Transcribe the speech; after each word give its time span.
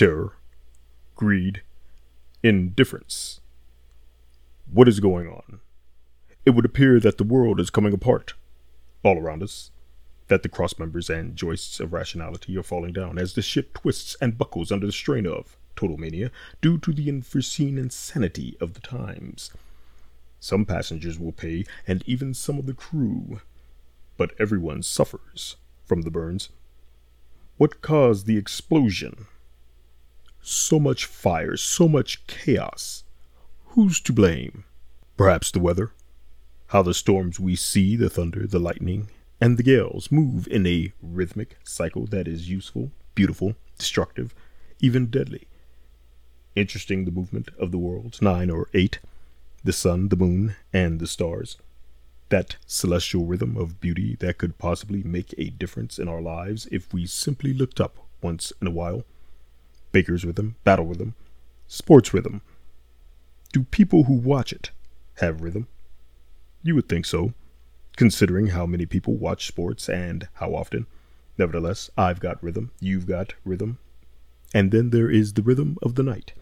terror, 0.00 0.32
greed, 1.14 1.60
indifference. 2.42 3.42
What 4.72 4.88
is 4.88 4.98
going 4.98 5.28
on? 5.28 5.60
It 6.46 6.52
would 6.52 6.64
appear 6.64 6.98
that 7.00 7.18
the 7.18 7.24
world 7.24 7.60
is 7.60 7.68
coming 7.68 7.92
apart 7.92 8.32
all 9.04 9.18
around 9.18 9.42
us, 9.42 9.70
that 10.28 10.42
the 10.42 10.48
cross 10.48 10.78
members 10.78 11.10
and 11.10 11.36
joists 11.36 11.80
of 11.80 11.92
rationality 11.92 12.56
are 12.56 12.62
falling 12.62 12.94
down 12.94 13.18
as 13.18 13.34
the 13.34 13.42
ship 13.42 13.74
twists 13.74 14.16
and 14.22 14.38
buckles 14.38 14.72
under 14.72 14.86
the 14.86 14.92
strain 14.92 15.26
of 15.26 15.58
total 15.76 15.98
mania 15.98 16.30
due 16.62 16.78
to 16.78 16.94
the 16.94 17.10
unforeseen 17.10 17.76
insanity 17.76 18.56
of 18.58 18.72
the 18.72 18.80
times. 18.80 19.50
Some 20.38 20.64
passengers 20.64 21.18
will 21.18 21.32
pay, 21.32 21.66
and 21.86 22.02
even 22.06 22.32
some 22.32 22.58
of 22.58 22.64
the 22.64 22.72
crew, 22.72 23.42
but 24.16 24.32
everyone 24.40 24.82
suffers 24.82 25.56
from 25.84 26.00
the 26.00 26.10
burns. 26.10 26.48
What 27.58 27.82
caused 27.82 28.24
the 28.24 28.38
explosion? 28.38 29.26
So 30.42 30.80
much 30.80 31.04
fire, 31.04 31.56
so 31.56 31.86
much 31.86 32.26
chaos. 32.26 33.04
Who's 33.66 34.00
to 34.00 34.12
blame? 34.12 34.64
Perhaps 35.16 35.50
the 35.50 35.60
weather? 35.60 35.92
How 36.68 36.82
the 36.82 36.94
storms 36.94 37.38
we 37.38 37.56
see, 37.56 37.94
the 37.94 38.08
thunder, 38.08 38.46
the 38.46 38.58
lightning, 38.58 39.08
and 39.40 39.56
the 39.56 39.62
gales 39.62 40.10
move 40.10 40.48
in 40.48 40.66
a 40.66 40.92
rhythmic 41.02 41.58
cycle 41.62 42.06
that 42.06 42.26
is 42.26 42.48
useful, 42.48 42.90
beautiful, 43.14 43.54
destructive, 43.78 44.34
even 44.80 45.06
deadly. 45.06 45.46
Interesting 46.56 47.04
the 47.04 47.10
movement 47.10 47.48
of 47.58 47.70
the 47.70 47.78
worlds, 47.78 48.22
nine 48.22 48.50
or 48.50 48.68
eight, 48.74 48.98
the 49.62 49.72
sun, 49.72 50.08
the 50.08 50.16
moon, 50.16 50.56
and 50.72 51.00
the 51.00 51.06
stars. 51.06 51.58
That 52.30 52.56
celestial 52.66 53.26
rhythm 53.26 53.56
of 53.56 53.80
beauty 53.80 54.16
that 54.20 54.38
could 54.38 54.58
possibly 54.58 55.02
make 55.02 55.34
a 55.36 55.50
difference 55.50 55.98
in 55.98 56.08
our 56.08 56.22
lives 56.22 56.66
if 56.72 56.92
we 56.94 57.06
simply 57.06 57.52
looked 57.52 57.80
up 57.80 57.98
once 58.22 58.52
in 58.60 58.66
a 58.66 58.70
while. 58.70 59.04
Baker's 59.92 60.24
rhythm, 60.24 60.56
battle 60.64 60.86
rhythm, 60.86 61.14
sports 61.66 62.14
rhythm. 62.14 62.42
Do 63.52 63.64
people 63.64 64.04
who 64.04 64.14
watch 64.14 64.52
it 64.52 64.70
have 65.16 65.42
rhythm? 65.42 65.66
You 66.62 66.74
would 66.74 66.88
think 66.88 67.06
so, 67.06 67.32
considering 67.96 68.48
how 68.48 68.66
many 68.66 68.86
people 68.86 69.14
watch 69.16 69.46
sports 69.46 69.88
and 69.88 70.28
how 70.34 70.54
often. 70.54 70.86
Nevertheless, 71.38 71.90
I've 71.96 72.20
got 72.20 72.42
rhythm, 72.42 72.70
you've 72.80 73.06
got 73.06 73.34
rhythm, 73.44 73.78
and 74.54 74.70
then 74.70 74.90
there 74.90 75.10
is 75.10 75.34
the 75.34 75.42
rhythm 75.42 75.78
of 75.82 75.94
the 75.94 76.02
night. 76.02 76.32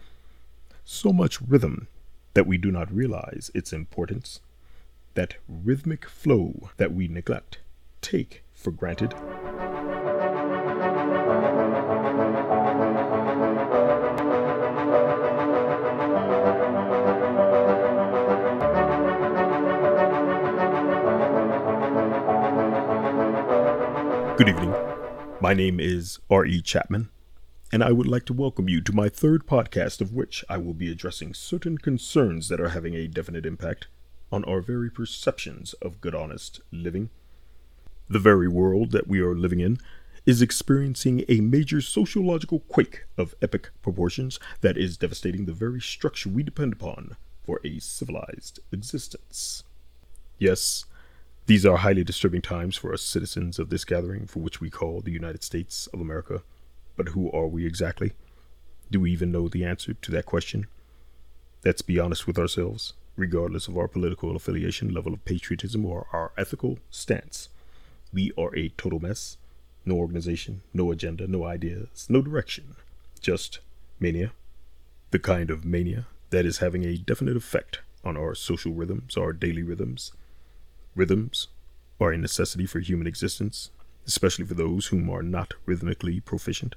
So 0.83 1.13
much 1.13 1.41
rhythm 1.41 1.87
that 2.33 2.47
we 2.47 2.57
do 2.57 2.71
not 2.71 2.93
realize 2.93 3.49
its 3.53 3.73
importance, 3.73 4.39
that 5.13 5.35
rhythmic 5.47 6.05
flow 6.05 6.69
that 6.77 6.93
we 6.93 7.07
neglect, 7.07 7.59
take 8.01 8.43
for 8.53 8.71
granted. 8.71 9.13
Good 24.39 24.47
evening. 24.47 24.73
My 25.41 25.53
name 25.53 25.81
is 25.81 26.17
R.E. 26.29 26.61
Chapman 26.61 27.09
and 27.73 27.83
I 27.83 27.91
would 27.91 28.07
like 28.07 28.23
to 28.27 28.33
welcome 28.33 28.69
you 28.69 28.79
to 28.79 28.95
my 28.95 29.09
third 29.09 29.45
podcast, 29.45 29.99
of 29.99 30.13
which 30.13 30.45
I 30.47 30.55
will 30.55 30.73
be 30.73 30.89
addressing 30.89 31.33
certain 31.33 31.77
concerns 31.77 32.47
that 32.47 32.61
are 32.61 32.69
having 32.69 32.95
a 32.95 33.09
definite 33.09 33.45
impact 33.45 33.89
on 34.31 34.45
our 34.45 34.61
very 34.61 34.89
perceptions 34.89 35.73
of 35.81 35.99
good, 35.99 36.15
honest 36.15 36.61
living. 36.71 37.09
The 38.07 38.17
very 38.17 38.47
world 38.47 38.91
that 38.91 39.09
we 39.09 39.19
are 39.19 39.35
living 39.35 39.59
in 39.59 39.77
is 40.25 40.41
experiencing 40.41 41.25
a 41.27 41.41
major 41.41 41.81
sociological 41.81 42.61
quake 42.61 43.03
of 43.17 43.35
epic 43.41 43.71
proportions 43.81 44.39
that 44.61 44.77
is 44.77 44.95
devastating 44.95 45.47
the 45.47 45.51
very 45.51 45.81
structure 45.81 46.29
we 46.29 46.43
depend 46.43 46.71
upon 46.71 47.17
for 47.45 47.59
a 47.65 47.79
civilized 47.79 48.61
existence. 48.71 49.65
Yes, 50.37 50.85
these 51.49 51.65
are 51.65 51.77
highly 51.77 52.03
disturbing 52.03 52.43
times 52.43 52.77
for 52.77 52.93
us 52.93 53.01
citizens 53.01 53.57
of 53.57 53.71
this 53.71 53.83
gathering 53.83 54.27
for 54.27 54.37
which 54.37 54.61
we 54.61 54.69
call 54.69 55.01
the 55.01 55.09
United 55.09 55.43
States 55.43 55.87
of 55.87 55.99
America. 55.99 56.43
But 56.95 57.07
who 57.07 57.31
are 57.31 57.47
we 57.47 57.65
exactly? 57.65 58.11
Do 58.91 58.99
we 58.99 59.11
even 59.11 59.31
know 59.31 59.47
the 59.47 59.65
answer 59.65 59.95
to 59.95 60.11
that 60.11 60.27
question? 60.27 60.67
Let's 61.65 61.81
be 61.81 61.97
honest 61.97 62.27
with 62.27 62.37
ourselves, 62.37 62.93
regardless 63.15 63.67
of 63.67 63.79
our 63.79 63.87
political 63.87 64.35
affiliation, 64.35 64.93
level 64.93 65.11
of 65.11 65.25
patriotism, 65.25 65.87
or 65.87 66.05
our 66.13 66.33
ethical 66.37 66.77
stance. 66.91 67.49
We 68.13 68.31
are 68.37 68.55
a 68.55 68.69
total 68.69 68.99
mess. 68.99 69.37
No 69.85 69.95
organization, 69.95 70.61
no 70.71 70.91
agenda, 70.91 71.25
no 71.25 71.45
ideas, 71.45 72.05
no 72.09 72.21
direction. 72.21 72.75
Just 73.21 73.57
mania. 73.99 74.33
The 75.09 75.17
kind 75.17 75.49
of 75.49 75.65
mania 75.65 76.05
that 76.29 76.45
is 76.45 76.59
having 76.59 76.85
a 76.85 76.97
definite 76.97 77.37
effect 77.37 77.79
on 78.05 78.17
our 78.17 78.35
social 78.35 78.73
rhythms, 78.73 79.17
our 79.17 79.33
daily 79.33 79.63
rhythms. 79.63 80.11
Rhythms 80.95 81.47
are 81.99 82.11
a 82.11 82.17
necessity 82.17 82.65
for 82.65 82.79
human 82.79 83.07
existence, 83.07 83.69
especially 84.07 84.45
for 84.45 84.53
those 84.53 84.87
whom 84.87 85.09
are 85.09 85.23
not 85.23 85.53
rhythmically 85.65 86.19
proficient. 86.19 86.75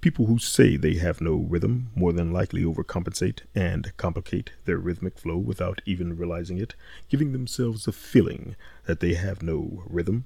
People 0.00 0.26
who 0.26 0.38
say 0.38 0.76
they 0.76 0.94
have 0.94 1.20
no 1.20 1.34
rhythm 1.34 1.90
more 1.96 2.12
than 2.12 2.32
likely 2.32 2.62
overcompensate 2.62 3.40
and 3.54 3.92
complicate 3.96 4.52
their 4.64 4.78
rhythmic 4.78 5.18
flow 5.18 5.36
without 5.36 5.82
even 5.86 6.16
realizing 6.16 6.58
it, 6.58 6.74
giving 7.08 7.32
themselves 7.32 7.84
the 7.84 7.92
feeling 7.92 8.54
that 8.86 9.00
they 9.00 9.14
have 9.14 9.42
no 9.42 9.82
rhythm. 9.88 10.24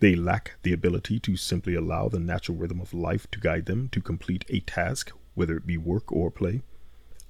They 0.00 0.14
lack 0.14 0.56
the 0.62 0.74
ability 0.74 1.18
to 1.20 1.36
simply 1.36 1.74
allow 1.74 2.08
the 2.08 2.18
natural 2.18 2.58
rhythm 2.58 2.80
of 2.80 2.92
life 2.92 3.30
to 3.30 3.40
guide 3.40 3.64
them 3.64 3.88
to 3.90 4.02
complete 4.02 4.44
a 4.50 4.60
task, 4.60 5.12
whether 5.34 5.56
it 5.56 5.66
be 5.66 5.78
work 5.78 6.12
or 6.12 6.30
play. 6.30 6.60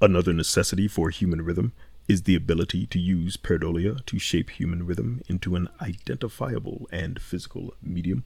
Another 0.00 0.32
necessity 0.32 0.88
for 0.88 1.10
human 1.10 1.42
rhythm 1.42 1.72
is 2.06 2.22
the 2.22 2.34
ability 2.34 2.86
to 2.86 2.98
use 2.98 3.36
pareidolia 3.36 4.04
to 4.06 4.18
shape 4.18 4.50
human 4.50 4.86
rhythm 4.86 5.22
into 5.28 5.56
an 5.56 5.68
identifiable 5.80 6.86
and 6.92 7.20
physical 7.20 7.74
medium 7.82 8.24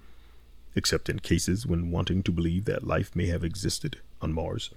except 0.75 1.09
in 1.09 1.19
cases 1.19 1.67
when 1.67 1.91
wanting 1.91 2.23
to 2.23 2.33
believe 2.33 2.65
that 2.65 2.87
life 2.87 3.15
may 3.17 3.27
have 3.27 3.45
existed 3.45 3.99
on 4.23 4.33
Mars. 4.33 4.71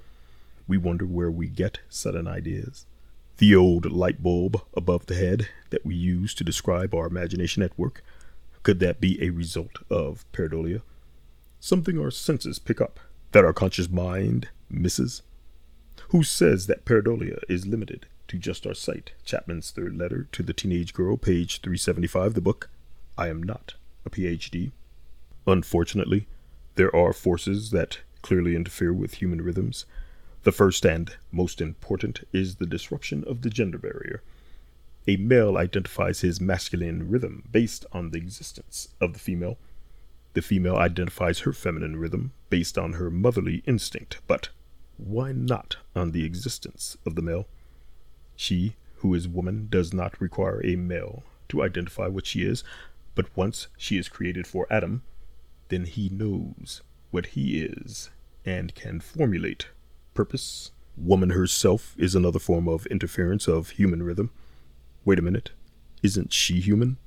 We 0.68 0.78
wonder 0.78 1.06
where 1.06 1.32
we 1.32 1.48
get 1.48 1.80
sudden 1.90 2.28
ideas. 2.28 2.86
The 3.38 3.56
old 3.56 3.92
light 3.92 4.22
bulb 4.22 4.62
above 4.76 5.06
the 5.06 5.16
head 5.16 5.50
that 5.70 5.86
we 5.86 5.96
use 5.96 6.34
to 6.36 6.44
describe 6.44 6.94
our 6.94 7.08
imagination 7.08 7.62
at 7.64 7.78
work, 7.78 8.04
could 8.64 8.80
that 8.80 9.00
be 9.00 9.22
a 9.24 9.30
result 9.30 9.80
of 9.90 10.26
pareidolia? 10.32 10.82
Something 11.60 12.00
our 12.00 12.12
senses 12.12 12.60
pick 12.60 12.82
up 12.82 13.00
that 13.32 13.46
our 13.46 13.54
conscious 13.54 13.90
mind 13.90 14.50
misses? 14.70 15.22
Who 16.10 16.24
says 16.24 16.68
that 16.68 16.86
pareidolia 16.86 17.40
is 17.48 17.68
limited 17.68 18.08
to 18.32 18.38
just 18.38 18.66
our 18.66 18.74
sight? 18.74 19.12
Chapman's 19.26 19.72
third 19.72 19.98
letter 19.98 20.26
to 20.32 20.42
the 20.42 20.54
teenage 20.54 20.94
girl, 20.94 21.18
page 21.18 21.60
375, 21.60 22.34
the 22.34 22.40
book 22.40 22.70
I 23.18 23.28
Am 23.28 23.44
Not 23.44 23.74
a 24.06 24.10
PhD. 24.10 24.72
Unfortunately, 25.46 26.28
there 26.76 26.96
are 26.96 27.12
forces 27.12 27.72
that 27.72 28.00
clearly 28.22 28.56
interfere 28.56 28.94
with 28.94 29.16
human 29.16 29.42
rhythms. 29.42 29.86
The 30.44 30.54
first 30.54 30.86
and 30.86 31.14
most 31.30 31.60
important 31.60 32.26
is 32.32 32.56
the 32.56 32.66
disruption 32.66 33.26
of 33.28 33.42
the 33.42 33.50
gender 33.50 33.78
barrier. 33.78 34.24
A 35.10 35.18
male 35.18 35.58
identifies 35.58 36.22
his 36.22 36.40
masculine 36.40 37.10
rhythm 37.10 37.44
based 37.52 37.86
on 37.92 38.12
the 38.12 38.18
existence 38.18 38.88
of 39.02 39.12
the 39.12 39.20
female. 39.20 39.58
The 40.36 40.42
female 40.42 40.78
identifies 40.78 41.40
her 41.40 41.52
feminine 41.52 41.98
rhythm 41.98 42.32
based 42.50 42.78
on 42.78 42.94
her 42.94 43.12
motherly 43.12 43.62
instinct, 43.66 44.22
but 44.26 44.48
why 44.96 45.34
not 45.34 45.76
on 45.94 46.12
the 46.12 46.24
existence 46.24 46.98
of 47.06 47.16
the 47.16 47.22
male? 47.22 47.46
She, 48.42 48.76
who 48.96 49.14
is 49.14 49.28
woman, 49.28 49.68
does 49.70 49.94
not 49.94 50.20
require 50.20 50.66
a 50.66 50.76
male 50.76 51.22
to 51.50 51.62
identify 51.62 52.08
what 52.08 52.26
she 52.26 52.42
is, 52.42 52.64
but 53.14 53.38
once 53.38 53.68
she 53.78 54.00
is 54.00 54.10
created 54.10 54.48
for 54.48 54.66
Adam, 54.72 55.04
then 55.70 55.86
he 55.86 56.10
knows 56.10 56.82
what 57.12 57.38
he 57.38 57.62
is 57.62 58.10
and 58.44 58.74
can 58.74 59.00
formulate 59.00 59.68
purpose. 60.16 60.72
Woman 60.98 61.30
herself 61.30 61.94
is 62.00 62.16
another 62.16 62.40
form 62.40 62.68
of 62.68 62.88
interference 62.88 63.48
of 63.48 63.70
human 63.70 64.02
rhythm. 64.02 64.32
Wait 65.06 65.20
a 65.20 65.22
minute, 65.22 65.52
isn't 66.02 66.34
she 66.34 66.62
human? 66.62 66.98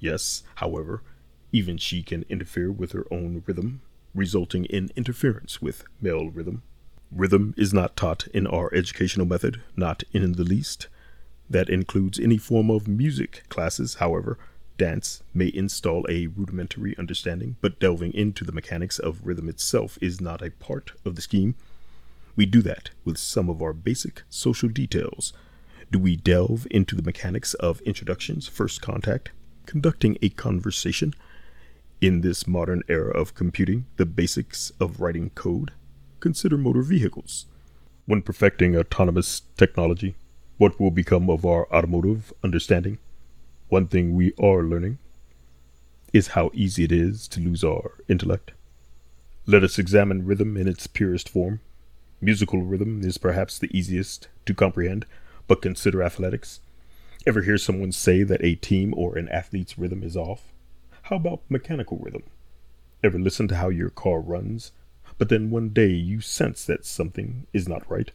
Yes, 0.00 0.42
however, 0.56 1.04
even 1.52 1.76
she 1.76 2.02
can 2.02 2.24
interfere 2.28 2.72
with 2.72 2.90
her 2.90 3.06
own 3.12 3.44
rhythm, 3.46 3.80
resulting 4.12 4.64
in 4.64 4.90
interference 4.96 5.62
with 5.62 5.84
male 6.00 6.30
rhythm. 6.30 6.64
Rhythm 7.14 7.54
is 7.56 7.72
not 7.72 7.96
taught 7.96 8.26
in 8.34 8.44
our 8.46 8.74
educational 8.74 9.26
method, 9.26 9.62
not 9.76 10.02
in 10.12 10.32
the 10.32 10.42
least. 10.42 10.88
That 11.48 11.68
includes 11.68 12.18
any 12.18 12.38
form 12.38 12.70
of 12.70 12.88
music 12.88 13.44
classes, 13.48 13.94
however, 13.94 14.36
Dance 14.76 15.22
may 15.32 15.52
install 15.54 16.04
a 16.08 16.26
rudimentary 16.26 16.98
understanding, 16.98 17.54
but 17.60 17.78
delving 17.78 18.12
into 18.12 18.42
the 18.42 18.50
mechanics 18.50 18.98
of 18.98 19.24
rhythm 19.24 19.48
itself 19.48 19.96
is 20.00 20.20
not 20.20 20.42
a 20.42 20.50
part 20.50 20.90
of 21.04 21.14
the 21.14 21.22
scheme. 21.22 21.54
We 22.34 22.46
do 22.46 22.60
that 22.62 22.90
with 23.04 23.16
some 23.16 23.48
of 23.48 23.62
our 23.62 23.72
basic 23.72 24.24
social 24.28 24.68
details. 24.68 25.32
Do 25.92 26.00
we 26.00 26.16
delve 26.16 26.66
into 26.72 26.96
the 26.96 27.02
mechanics 27.02 27.54
of 27.54 27.80
introductions, 27.82 28.48
first 28.48 28.82
contact, 28.82 29.30
conducting 29.66 30.18
a 30.20 30.30
conversation? 30.30 31.14
In 32.00 32.22
this 32.22 32.48
modern 32.48 32.82
era 32.88 33.12
of 33.12 33.36
computing, 33.36 33.86
the 33.96 34.06
basics 34.06 34.72
of 34.80 35.00
writing 35.00 35.30
code, 35.30 35.70
consider 36.24 36.56
motor 36.56 36.80
vehicles. 36.80 37.44
When 38.06 38.22
perfecting 38.22 38.74
autonomous 38.74 39.42
technology, 39.58 40.14
what 40.56 40.80
will 40.80 40.90
become 40.90 41.28
of 41.28 41.44
our 41.44 41.70
automotive 41.70 42.32
understanding? 42.42 42.96
One 43.68 43.88
thing 43.88 44.14
we 44.14 44.32
are 44.40 44.62
learning 44.62 44.96
is 46.14 46.28
how 46.28 46.50
easy 46.54 46.84
it 46.84 46.92
is 46.92 47.28
to 47.28 47.40
lose 47.40 47.62
our 47.62 47.98
intellect. 48.08 48.52
Let 49.44 49.62
us 49.62 49.78
examine 49.78 50.24
rhythm 50.24 50.56
in 50.56 50.66
its 50.66 50.86
purest 50.86 51.28
form. 51.28 51.60
Musical 52.22 52.62
rhythm 52.62 53.02
is 53.04 53.18
perhaps 53.18 53.58
the 53.58 53.68
easiest 53.76 54.28
to 54.46 54.54
comprehend, 54.54 55.04
but 55.46 55.60
consider 55.60 56.02
athletics. 56.02 56.60
Ever 57.26 57.42
hear 57.42 57.58
someone 57.58 57.92
say 57.92 58.22
that 58.22 58.42
a 58.42 58.54
team 58.54 58.94
or 58.96 59.18
an 59.18 59.28
athlete's 59.28 59.76
rhythm 59.76 60.02
is 60.02 60.16
off? 60.16 60.54
How 61.02 61.16
about 61.16 61.42
mechanical 61.50 61.98
rhythm? 61.98 62.22
Ever 63.02 63.18
listen 63.18 63.46
to 63.48 63.56
how 63.56 63.68
your 63.68 63.90
car 63.90 64.20
runs, 64.20 64.72
but 65.18 65.28
then 65.28 65.50
one 65.50 65.68
day 65.70 65.88
you 65.88 66.20
sense 66.20 66.64
that 66.64 66.84
something 66.84 67.46
is 67.52 67.68
not 67.68 67.88
right? 67.90 68.10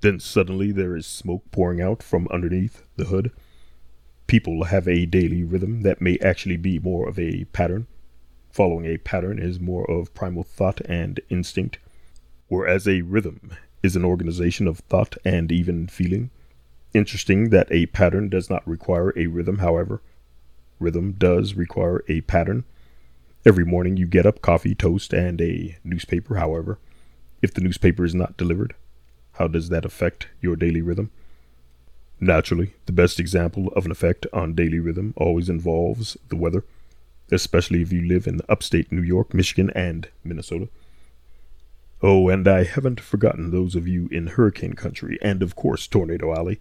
Then 0.00 0.20
suddenly 0.20 0.72
there 0.72 0.96
is 0.96 1.06
smoke 1.06 1.50
pouring 1.50 1.80
out 1.80 2.02
from 2.02 2.28
underneath 2.28 2.86
the 2.96 3.06
hood. 3.06 3.32
People 4.26 4.64
have 4.64 4.86
a 4.86 5.06
daily 5.06 5.42
rhythm 5.42 5.82
that 5.82 6.00
may 6.00 6.18
actually 6.18 6.56
be 6.56 6.78
more 6.78 7.08
of 7.08 7.18
a 7.18 7.44
pattern. 7.46 7.86
Following 8.50 8.86
a 8.86 8.98
pattern 8.98 9.38
is 9.38 9.60
more 9.60 9.88
of 9.90 10.14
primal 10.14 10.42
thought 10.42 10.80
and 10.82 11.20
instinct, 11.28 11.78
whereas 12.48 12.86
a 12.86 13.02
rhythm 13.02 13.52
is 13.82 13.96
an 13.96 14.04
organization 14.04 14.66
of 14.66 14.78
thought 14.80 15.16
and 15.24 15.52
even 15.52 15.86
feeling. 15.86 16.30
Interesting 16.94 17.50
that 17.50 17.70
a 17.70 17.86
pattern 17.86 18.28
does 18.28 18.48
not 18.48 18.66
require 18.66 19.12
a 19.16 19.26
rhythm, 19.26 19.58
however. 19.58 20.00
Rhythm 20.80 21.12
does 21.12 21.54
require 21.54 22.02
a 22.08 22.22
pattern. 22.22 22.64
Every 23.46 23.64
morning 23.64 23.96
you 23.96 24.06
get 24.06 24.26
up, 24.26 24.42
coffee, 24.42 24.74
toast, 24.74 25.12
and 25.12 25.40
a 25.40 25.78
newspaper, 25.84 26.36
however. 26.36 26.78
If 27.40 27.54
the 27.54 27.60
newspaper 27.60 28.04
is 28.04 28.14
not 28.14 28.36
delivered, 28.36 28.74
how 29.34 29.46
does 29.46 29.68
that 29.68 29.84
affect 29.84 30.28
your 30.40 30.56
daily 30.56 30.82
rhythm? 30.82 31.10
Naturally, 32.20 32.74
the 32.86 32.92
best 32.92 33.20
example 33.20 33.68
of 33.76 33.84
an 33.84 33.92
effect 33.92 34.26
on 34.32 34.54
daily 34.54 34.80
rhythm 34.80 35.14
always 35.16 35.48
involves 35.48 36.16
the 36.28 36.36
weather, 36.36 36.64
especially 37.30 37.80
if 37.80 37.92
you 37.92 38.02
live 38.02 38.26
in 38.26 38.40
upstate 38.48 38.90
New 38.90 39.02
York, 39.02 39.32
Michigan, 39.32 39.70
and 39.70 40.08
Minnesota. 40.24 40.68
Oh, 42.02 42.28
and 42.28 42.46
I 42.48 42.64
haven't 42.64 43.00
forgotten 43.00 43.52
those 43.52 43.76
of 43.76 43.86
you 43.86 44.08
in 44.10 44.26
hurricane 44.28 44.74
country, 44.74 45.16
and 45.22 45.44
of 45.44 45.54
course 45.54 45.86
Tornado 45.86 46.34
Alley. 46.34 46.60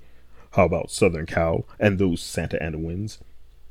How 0.51 0.65
about 0.65 0.91
Southern 0.91 1.25
Cal 1.25 1.65
and 1.79 1.97
those 1.97 2.21
Santa 2.21 2.61
Ana 2.61 2.77
winds? 2.77 3.17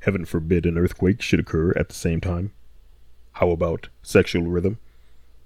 Heaven 0.01 0.25
forbid 0.25 0.67
an 0.67 0.77
earthquake 0.77 1.23
should 1.23 1.41
occur 1.41 1.73
at 1.77 1.89
the 1.89 1.95
same 1.95 2.21
time. 2.21 2.53
How 3.37 3.51
about 3.51 3.91
sexual 4.03 4.45
rhythm? 4.45 4.79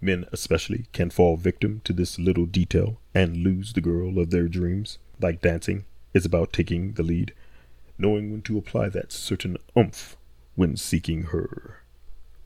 Men, 0.01 0.25
especially, 0.31 0.87
can 0.93 1.11
fall 1.11 1.37
victim 1.37 1.81
to 1.83 1.93
this 1.93 2.21
little 2.21 2.47
detail 2.47 3.01
and 3.17 3.39
lose 3.39 3.73
the 3.73 3.81
girl 3.81 4.21
of 4.21 4.31
their 4.31 4.47
dreams. 4.47 4.99
Like 5.21 5.43
dancing 5.43 5.87
is 6.15 6.25
about 6.25 6.53
taking 6.53 6.93
the 6.93 7.03
lead, 7.03 7.35
knowing 7.99 8.31
when 8.31 8.43
to 8.43 8.57
apply 8.57 8.91
that 8.91 9.11
certain 9.11 9.57
umph 9.75 10.17
when 10.55 10.77
seeking 10.77 11.25
her 11.35 11.83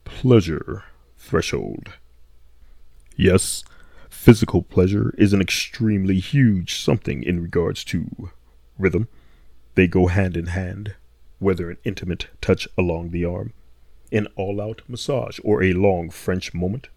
pleasure 0.03 0.85
threshold. 1.15 1.93
Yes, 3.15 3.63
physical 4.09 4.63
pleasure 4.63 5.13
is 5.15 5.31
an 5.31 5.41
extremely 5.41 6.19
huge 6.19 6.81
something 6.81 7.21
in 7.21 7.39
regards 7.39 7.83
to 7.83 8.31
rhythm. 8.79 9.07
They 9.75 9.87
go 9.87 10.07
hand 10.07 10.37
in 10.37 10.47
hand 10.47 10.95
whether 11.37 11.69
an 11.69 11.77
intimate 11.83 12.29
touch 12.41 12.67
along 12.79 13.11
the 13.11 13.25
arm, 13.25 13.53
an 14.15 14.27
all 14.35 14.61
out 14.61 14.81
massage, 14.87 15.39
or 15.43 15.61
a 15.61 15.73
long 15.73 16.09
French 16.09 16.53
moment 16.53 16.87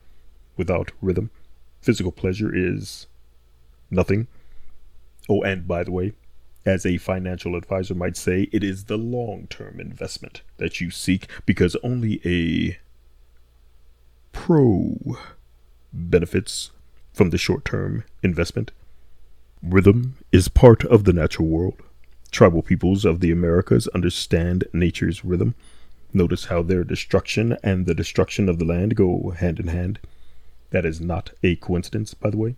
without 0.56 0.92
rhythm. 1.02 1.30
Physical 1.80 2.12
pleasure 2.12 2.54
is 2.54 3.06
nothing. 3.90 4.26
Oh, 5.28 5.42
and 5.42 5.66
by 5.66 5.84
the 5.84 5.92
way, 5.92 6.12
as 6.64 6.84
a 6.84 6.98
financial 6.98 7.56
advisor 7.56 7.94
might 7.94 8.16
say, 8.16 8.48
it 8.52 8.62
is 8.62 8.84
the 8.84 8.96
long 8.96 9.46
term 9.48 9.80
investment 9.80 10.42
that 10.58 10.80
you 10.80 10.90
seek 10.90 11.26
because 11.46 11.76
only 11.82 12.20
a 12.24 12.78
pro 14.32 14.96
benefits 15.92 16.70
from 17.12 17.30
the 17.30 17.38
short 17.38 17.64
term 17.64 18.04
investment. 18.22 18.70
Rhythm 19.62 20.16
is 20.30 20.48
part 20.48 20.84
of 20.84 21.04
the 21.04 21.12
natural 21.12 21.48
world. 21.48 21.80
Tribal 22.30 22.62
peoples 22.62 23.04
of 23.04 23.20
the 23.20 23.32
Americas 23.32 23.88
understand 23.88 24.64
nature's 24.72 25.24
rhythm. 25.24 25.54
Notice 26.12 26.46
how 26.46 26.62
their 26.62 26.84
destruction 26.84 27.56
and 27.62 27.86
the 27.86 27.94
destruction 27.94 28.48
of 28.48 28.58
the 28.58 28.64
land 28.64 28.96
go 28.96 29.30
hand 29.30 29.60
in 29.60 29.68
hand. 29.68 29.98
That 30.70 30.84
is 30.84 31.00
not 31.00 31.30
a 31.42 31.56
coincidence, 31.56 32.14
by 32.14 32.30
the 32.30 32.36
way. 32.36 32.56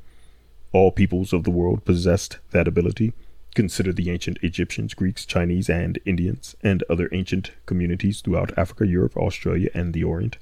All 0.73 0.93
peoples 0.93 1.33
of 1.33 1.45
the 1.45 1.51
world 1.51 1.85
possessed 1.85 2.39
that 2.53 2.69
ability. 2.69 3.13
Consider 3.55 3.93
the 3.93 4.11
ancient 4.11 4.39
Egyptians, 4.43 4.95
Greeks, 4.95 5.25
Chinese, 5.25 5.69
and 5.69 5.99
Indians, 6.05 6.55
and 6.63 6.85
other 6.89 7.09
ancient 7.13 7.51
communities 7.67 8.21
throughout 8.21 8.57
Africa, 8.57 8.87
Europe, 8.87 9.17
Australia, 9.17 9.71
and 9.75 9.93
the 9.93 10.05
Orient. 10.05 10.39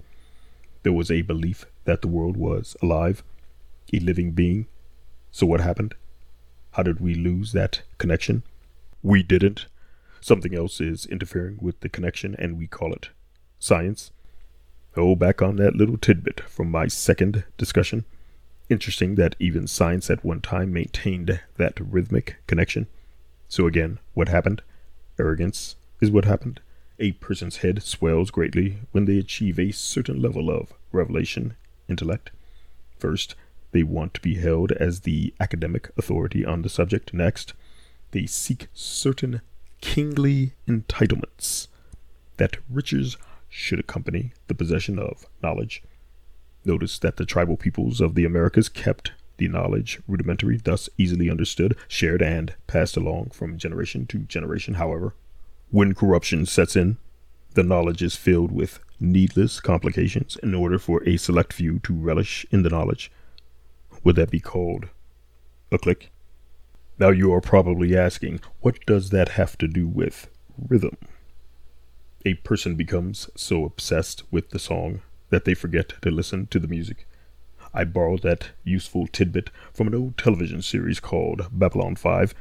There 0.83 0.93
was 0.93 1.11
a 1.11 1.23
belief 1.23 1.65
that 1.85 2.03
the 2.03 2.09
world 2.09 2.37
was 2.37 2.77
alive, 2.83 3.23
a 3.93 3.99
living 4.01 4.33
being. 4.33 4.67
So 5.31 5.47
what 5.47 5.61
happened? 5.61 5.95
How 6.73 6.83
did 6.83 7.01
we 7.01 7.15
lose 7.15 7.53
that 7.53 7.83
connection? 7.97 8.43
We 9.03 9.23
didn't. 9.23 9.67
Something 10.21 10.55
else 10.55 10.81
is 10.81 11.07
interfering 11.07 11.59
with 11.61 11.81
the 11.81 11.89
connection, 11.89 12.35
and 12.39 12.59
we 12.59 12.67
call 12.67 12.93
it 12.93 13.11
science. 13.59 14.11
Oh, 14.97 15.15
back 15.15 15.43
on 15.43 15.57
that 15.57 15.77
little 15.77 15.97
tidbit 15.97 16.41
from 16.41 16.71
my 16.71 16.89
second 16.89 17.45
discussion. 17.57 18.05
Interesting 18.69 19.15
that 19.15 19.37
even 19.39 19.67
science 19.67 20.11
at 20.11 20.25
one 20.25 20.41
time 20.41 20.73
maintained 20.73 21.41
that 21.57 21.79
rhythmic 21.81 22.37
connection. 22.47 22.87
So, 23.49 23.67
again, 23.67 23.99
what 24.15 24.29
happened? 24.29 24.63
Arrogance 25.19 25.77
is 26.01 26.11
what 26.11 26.25
happened. 26.25 26.61
A 26.99 27.13
person's 27.13 27.59
head 27.59 27.83
swells 27.83 28.31
greatly 28.31 28.79
when 28.93 29.05
they 29.05 29.19
achieve 29.19 29.59
a 29.59 29.71
certain 29.71 30.21
level 30.21 30.51
of 30.51 30.75
revelation 30.93 31.55
intellect. 31.89 32.31
First, 32.99 33.37
they 33.71 33.83
want 33.83 34.15
to 34.15 34.21
be 34.21 34.35
held 34.35 34.73
as 34.73 35.01
the 35.01 35.33
academic 35.39 35.91
authority 35.97 36.45
on 36.45 36.63
the 36.63 36.69
subject. 36.69 37.15
Next, 37.15 37.55
they 38.11 38.27
seek 38.27 38.67
certain 38.73 39.41
kingly 39.81 40.53
entitlements 40.67 41.69
that 42.37 42.57
riches 42.69 43.17
should 43.49 43.81
accompany 43.81 44.33
the 44.47 44.55
possession 44.55 44.99
of 44.99 45.27
knowledge. 45.43 45.83
Notice 46.65 46.99
that 46.99 47.17
the 47.17 47.27
tribal 47.27 47.57
peoples 47.57 48.01
of 48.01 48.15
the 48.15 48.25
Americas 48.25 48.69
kept 48.69 49.13
the 49.39 49.49
knowledge 49.49 50.01
rudimentary, 50.07 50.59
thus 50.59 50.89
easily 50.99 51.31
understood, 51.31 51.77
shared, 51.87 52.21
and 52.21 52.55
passed 52.67 52.97
along 52.97 53.31
from 53.31 53.57
generation 53.57 54.07
to 54.07 54.19
generation. 54.19 54.75
However, 54.75 55.15
when 55.71 55.95
corruption 55.95 56.45
sets 56.45 56.77
in, 56.77 56.99
the 57.55 57.63
knowledge 57.63 58.03
is 58.03 58.17
filled 58.17 58.53
with 58.53 58.81
needless 59.01 59.61
complications 59.61 60.37
in 60.43 60.55
order 60.55 60.79
for 60.79 61.03
a 61.09 61.17
select 61.17 61.53
few 61.53 61.79
to 61.81 61.95
relish 61.95 62.45
in 62.51 62.63
the 62.63 62.71
knowledge. 62.71 63.11
Would 64.05 64.17
that 64.17 64.31
be 64.31 64.41
called 64.41 64.89
a 65.71 65.79
clique? 65.79 66.11
Now 67.01 67.11
you 67.11 67.33
are 67.33 67.41
probably 67.41 67.97
asking, 67.97 68.41
what 68.61 68.85
does 68.85 69.11
that 69.11 69.31
have 69.31 69.57
to 69.59 69.69
do 69.69 69.87
with 69.87 70.29
rhythm? 70.69 70.97
A 72.27 72.35
person 72.35 72.75
becomes 72.75 73.31
so 73.37 73.65
obsessed 73.65 74.25
with 74.33 74.51
the 74.51 74.59
song 74.59 75.03
that 75.31 75.45
they 75.45 75.55
forget 75.55 75.93
to 76.03 76.11
listen 76.11 76.49
to 76.49 76.59
the 76.59 76.67
music. 76.67 77.07
I 77.73 77.85
borrowed 77.85 78.23
that 78.23 78.51
useful 78.65 79.07
tidbit 79.07 79.51
from 79.73 79.87
an 79.87 79.95
old 79.95 80.19
television 80.19 80.61
series 80.61 80.99
called 80.99 81.47
Babylon 81.53 81.95
5 81.95 82.35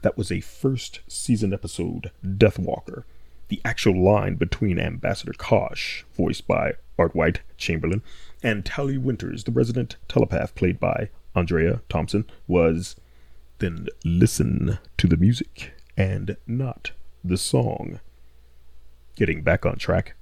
that 0.00 0.16
was 0.16 0.32
a 0.32 0.40
first 0.40 1.00
season 1.06 1.52
episode, 1.52 2.10
Deathwalker. 2.24 3.04
The 3.48 3.60
actual 3.62 4.02
line 4.02 4.36
between 4.36 4.78
Ambassador 4.78 5.34
Kosh, 5.36 6.06
voiced 6.16 6.46
by 6.46 6.74
Ardwight 6.98 7.38
Chamberlain, 7.58 8.02
and 8.42 8.64
Talia 8.64 9.00
Winters, 9.00 9.44
the 9.44 9.52
resident 9.52 9.96
telepath 10.08 10.54
played 10.54 10.80
by 10.80 11.10
Andrea 11.34 11.82
Thompson, 11.90 12.24
was 12.46 12.96
then 13.58 13.86
listen 14.04 14.78
to 14.96 15.06
the 15.06 15.16
music 15.16 15.72
and 15.96 16.36
not 16.46 16.92
the 17.24 17.36
song. 17.36 18.00
Getting 19.16 19.42
back 19.42 19.66
on 19.66 19.76
track, 19.76 20.14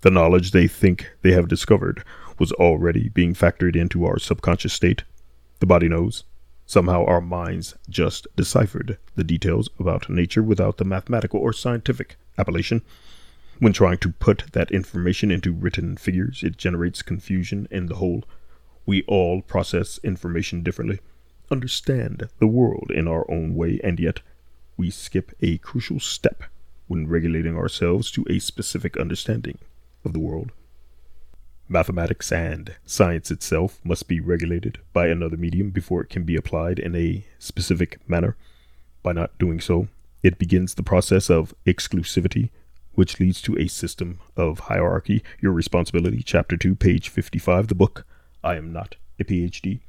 the 0.00 0.10
knowledge 0.10 0.50
they 0.50 0.66
think 0.66 1.10
they 1.22 1.32
have 1.32 1.48
discovered 1.48 2.04
was 2.38 2.52
already 2.52 3.08
being 3.08 3.34
factored 3.34 3.76
into 3.76 4.04
our 4.04 4.18
subconscious 4.18 4.72
state. 4.72 5.04
The 5.60 5.66
body 5.66 5.88
knows. 5.88 6.24
Somehow 6.66 7.04
our 7.04 7.20
minds 7.20 7.74
just 7.90 8.26
deciphered 8.36 8.98
the 9.14 9.24
details 9.24 9.68
about 9.78 10.08
nature 10.08 10.42
without 10.42 10.78
the 10.78 10.84
mathematical 10.84 11.40
or 11.40 11.52
scientific 11.52 12.16
appellation. 12.38 12.80
When 13.58 13.74
trying 13.74 13.98
to 13.98 14.12
put 14.12 14.52
that 14.52 14.70
information 14.70 15.30
into 15.30 15.52
written 15.52 15.96
figures, 15.96 16.42
it 16.42 16.56
generates 16.56 17.02
confusion 17.02 17.68
in 17.70 17.86
the 17.86 17.96
whole. 17.96 18.24
We 18.86 19.02
all 19.02 19.42
process 19.42 20.00
information 20.02 20.62
differently 20.62 21.00
understand 21.50 22.28
the 22.38 22.46
world 22.46 22.90
in 22.94 23.08
our 23.08 23.30
own 23.30 23.54
way, 23.54 23.80
and 23.82 24.00
yet 24.00 24.20
we 24.76 24.90
skip 24.90 25.32
a 25.40 25.58
crucial 25.58 26.00
step 26.00 26.44
when 26.86 27.06
regulating 27.06 27.56
ourselves 27.56 28.10
to 28.12 28.26
a 28.28 28.38
specific 28.38 28.96
understanding 28.96 29.58
of 30.04 30.12
the 30.12 30.18
world. 30.18 30.52
Mathematics 31.68 32.30
and 32.30 32.74
science 32.84 33.30
itself 33.30 33.80
must 33.84 34.06
be 34.06 34.20
regulated 34.20 34.78
by 34.92 35.06
another 35.06 35.36
medium 35.36 35.70
before 35.70 36.02
it 36.02 36.10
can 36.10 36.24
be 36.24 36.36
applied 36.36 36.78
in 36.78 36.94
a 36.94 37.24
specific 37.38 37.98
manner. 38.06 38.36
By 39.02 39.12
not 39.12 39.38
doing 39.38 39.60
so, 39.60 39.88
it 40.22 40.38
begins 40.38 40.74
the 40.74 40.82
process 40.82 41.30
of 41.30 41.54
exclusivity, 41.66 42.50
which 42.92 43.18
leads 43.18 43.40
to 43.42 43.58
a 43.58 43.66
system 43.66 44.20
of 44.36 44.60
hierarchy. 44.60 45.22
Your 45.40 45.52
responsibility, 45.52 46.22
chapter 46.22 46.56
2, 46.56 46.74
page 46.74 47.08
55, 47.08 47.68
the 47.68 47.74
book 47.74 48.06
I 48.42 48.56
Am 48.56 48.72
Not 48.72 48.96
a 49.18 49.24
PhD. 49.24 49.80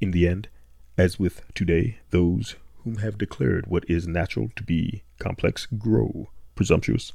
In 0.00 0.12
the 0.12 0.28
end, 0.28 0.48
as 0.96 1.18
with 1.18 1.42
today, 1.54 1.98
those 2.10 2.56
whom 2.84 2.96
have 2.96 3.18
declared 3.18 3.66
what 3.66 3.88
is 3.88 4.06
natural 4.06 4.50
to 4.56 4.62
be 4.62 5.02
complex 5.18 5.66
grow 5.66 6.28
presumptuous, 6.54 7.12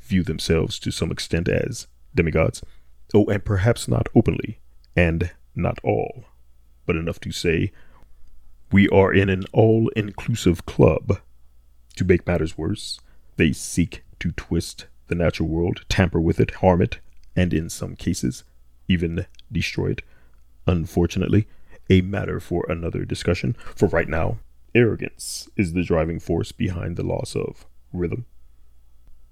view 0.00 0.22
themselves 0.22 0.78
to 0.78 0.90
some 0.90 1.10
extent 1.10 1.48
as 1.48 1.86
demigods. 2.14 2.62
Oh, 3.14 3.26
and 3.26 3.44
perhaps 3.44 3.88
not 3.88 4.08
openly, 4.14 4.58
and 4.96 5.30
not 5.54 5.78
all, 5.82 6.24
but 6.86 6.96
enough 6.96 7.20
to 7.20 7.32
say, 7.32 7.72
we 8.72 8.88
are 8.88 9.12
in 9.12 9.28
an 9.28 9.44
all 9.52 9.88
inclusive 9.96 10.64
club. 10.64 11.18
To 11.96 12.04
make 12.04 12.26
matters 12.26 12.56
worse, 12.56 13.00
they 13.36 13.52
seek 13.52 14.04
to 14.20 14.30
twist 14.32 14.86
the 15.08 15.14
natural 15.14 15.48
world, 15.48 15.84
tamper 15.88 16.20
with 16.20 16.38
it, 16.38 16.52
harm 16.56 16.80
it, 16.80 17.00
and 17.34 17.52
in 17.52 17.68
some 17.68 17.96
cases, 17.96 18.44
even 18.86 19.26
destroy 19.50 19.90
it. 19.90 20.02
Unfortunately, 20.66 21.48
a 21.90 22.00
matter 22.00 22.40
for 22.40 22.64
another 22.68 23.04
discussion. 23.04 23.56
For 23.74 23.88
right 23.88 24.08
now, 24.08 24.38
arrogance 24.74 25.50
is 25.56 25.72
the 25.72 25.82
driving 25.82 26.20
force 26.20 26.52
behind 26.52 26.96
the 26.96 27.02
loss 27.02 27.34
of 27.36 27.66
rhythm. 27.92 28.24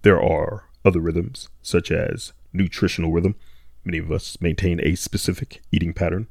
There 0.02 0.20
are 0.20 0.64
other 0.84 1.00
rhythms, 1.00 1.48
such 1.62 1.90
as 1.90 2.32
nutritional 2.52 3.12
rhythm. 3.12 3.36
Many 3.84 3.98
of 3.98 4.12
us 4.12 4.40
maintain 4.40 4.80
a 4.82 4.96
specific 4.96 5.62
eating 5.72 5.94
pattern 5.94 6.26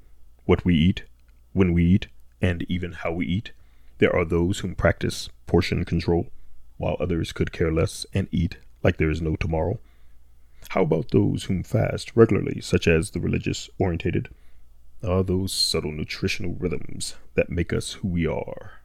what 0.45 0.63
we 0.63 0.75
eat, 0.75 1.03
when 1.51 1.73
we 1.73 1.83
eat, 1.83 2.07
and 2.41 2.65
even 2.69 2.93
how 2.93 3.11
we 3.11 3.25
eat. 3.25 3.51
There 3.97 4.15
are 4.15 4.23
those 4.23 4.59
who 4.59 4.75
practice 4.75 5.29
portion 5.45 5.83
control, 5.83 6.27
while 6.77 6.95
others 6.99 7.33
could 7.33 7.51
care 7.51 7.71
less 7.71 8.05
and 8.13 8.27
eat 8.31 8.57
like 8.83 8.97
there 8.97 9.09
is 9.09 9.21
no 9.21 9.35
tomorrow. 9.35 9.79
How 10.69 10.83
about 10.83 11.11
those 11.11 11.45
whom 11.45 11.63
fast 11.63 12.11
regularly, 12.15 12.61
such 12.61 12.87
as 12.87 13.11
the 13.11 13.19
religious 13.19 13.69
orientated? 13.79 14.29
Are 15.03 15.23
those 15.23 15.53
subtle 15.53 15.91
nutritional 15.91 16.55
rhythms 16.55 17.15
that 17.35 17.51
make 17.51 17.71
us 17.71 17.93
who 17.93 18.07
we 18.07 18.25
are? 18.25 18.81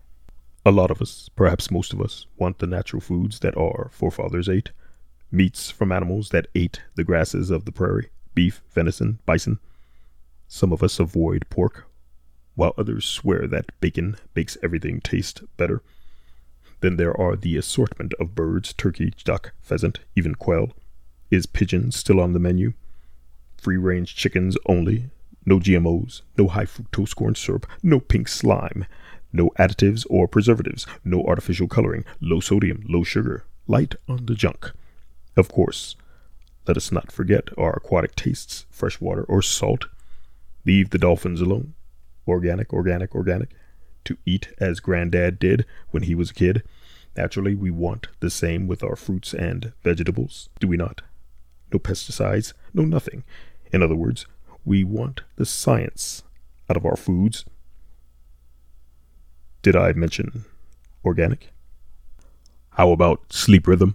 A 0.64 0.71
lot 0.71 0.90
of 0.90 1.00
us, 1.00 1.31
perhaps 1.35 1.71
most 1.71 1.95
of 1.95 2.02
us, 2.02 2.26
want 2.37 2.59
the 2.59 2.66
natural 2.66 3.00
foods 3.00 3.38
that 3.38 3.57
our 3.57 3.88
forefathers 3.90 4.49
ate 4.49 4.73
meats 5.31 5.71
from 5.71 5.90
animals 5.90 6.28
that 6.28 6.49
ate 6.54 6.83
the 6.97 7.02
grasses 7.02 7.50
of 7.50 7.64
the 7.64 7.73
prairie 7.73 8.11
beef, 8.35 8.62
venison, 8.71 9.21
bison. 9.25 9.59
Some 10.49 10.71
of 10.71 10.83
us 10.83 11.00
avoid 11.00 11.49
pork, 11.49 11.87
while 12.57 12.75
others 12.76 13.07
swear 13.07 13.47
that 13.47 13.73
bacon 13.81 14.16
makes 14.37 14.59
everything 14.62 15.00
taste 15.00 15.42
better. 15.57 15.83
Then 16.81 16.97
there 16.97 17.19
are 17.19 17.37
the 17.37 17.57
assortment 17.57 18.12
of 18.21 18.35
birds 18.35 18.75
turkey, 18.75 19.14
duck, 19.25 19.52
pheasant, 19.62 20.00
even 20.14 20.35
quail. 20.35 20.73
Is 21.31 21.47
pigeon 21.47 21.90
still 21.90 22.21
on 22.21 22.35
the 22.35 22.38
menu? 22.38 22.75
Free 23.57 23.78
range 23.78 24.14
chickens 24.14 24.59
only. 24.66 25.09
No 25.44 25.58
GMOs, 25.58 26.22
no 26.38 26.49
high 26.49 26.66
fructose 26.66 27.14
corn 27.14 27.34
syrup, 27.34 27.66
no 27.82 28.00
pink 28.00 28.28
slime, 28.28 28.87
no 29.32 29.50
additives 29.58 30.06
or 30.08 30.28
preservatives, 30.28 30.87
no 31.04 31.22
artificial 31.25 31.68
coloring, 31.68 32.04
low 32.20 32.40
sodium, 32.40 32.84
low 32.88 33.02
sugar, 33.02 33.44
light 33.66 33.94
on 34.08 34.26
the 34.26 34.34
junk. 34.34 34.72
Of 35.37 35.49
course, 35.49 35.96
let 36.66 36.76
us 36.76 36.92
not 36.92 37.11
forget 37.11 37.49
our 37.58 37.72
aquatic 37.72 38.14
tastes, 38.14 38.66
fresh 38.70 39.00
water 39.00 39.25
or 39.25 39.42
salt. 39.42 39.87
Leave 40.64 40.90
the 40.90 40.99
dolphins 40.99 41.40
alone. 41.40 41.75
Organic, 42.28 42.72
organic, 42.72 43.14
organic. 43.14 43.50
To 44.04 44.16
eat 44.25 44.52
as 44.58 44.80
Granddad 44.80 45.38
did 45.38 45.64
when 45.90 46.04
he 46.04 46.14
was 46.14 46.30
a 46.30 46.34
kid. 46.34 46.62
Naturally, 47.16 47.54
we 47.54 47.70
want 47.70 48.08
the 48.20 48.30
same 48.30 48.66
with 48.68 48.82
our 48.82 48.96
fruits 48.96 49.34
and 49.34 49.72
vegetables, 49.82 50.49
do 50.61 50.68
we 50.68 50.76
not? 50.76 51.02
No 51.72 51.78
pesticides, 51.78 52.52
no 52.72 52.84
nothing. 52.84 53.25
In 53.72 53.82
other 53.82 53.96
words, 53.96 54.26
we 54.64 54.85
want 54.85 55.23
the 55.37 55.47
science 55.47 56.23
out 56.71 56.76
of 56.76 56.87
our 56.87 56.97
foods. 56.97 57.45
Did 59.62 59.76
I 59.76 59.92
mention 59.92 60.45
organic? 61.04 61.52
How 62.71 62.90
about 62.90 63.33
sleep 63.33 63.66
rhythm? 63.66 63.95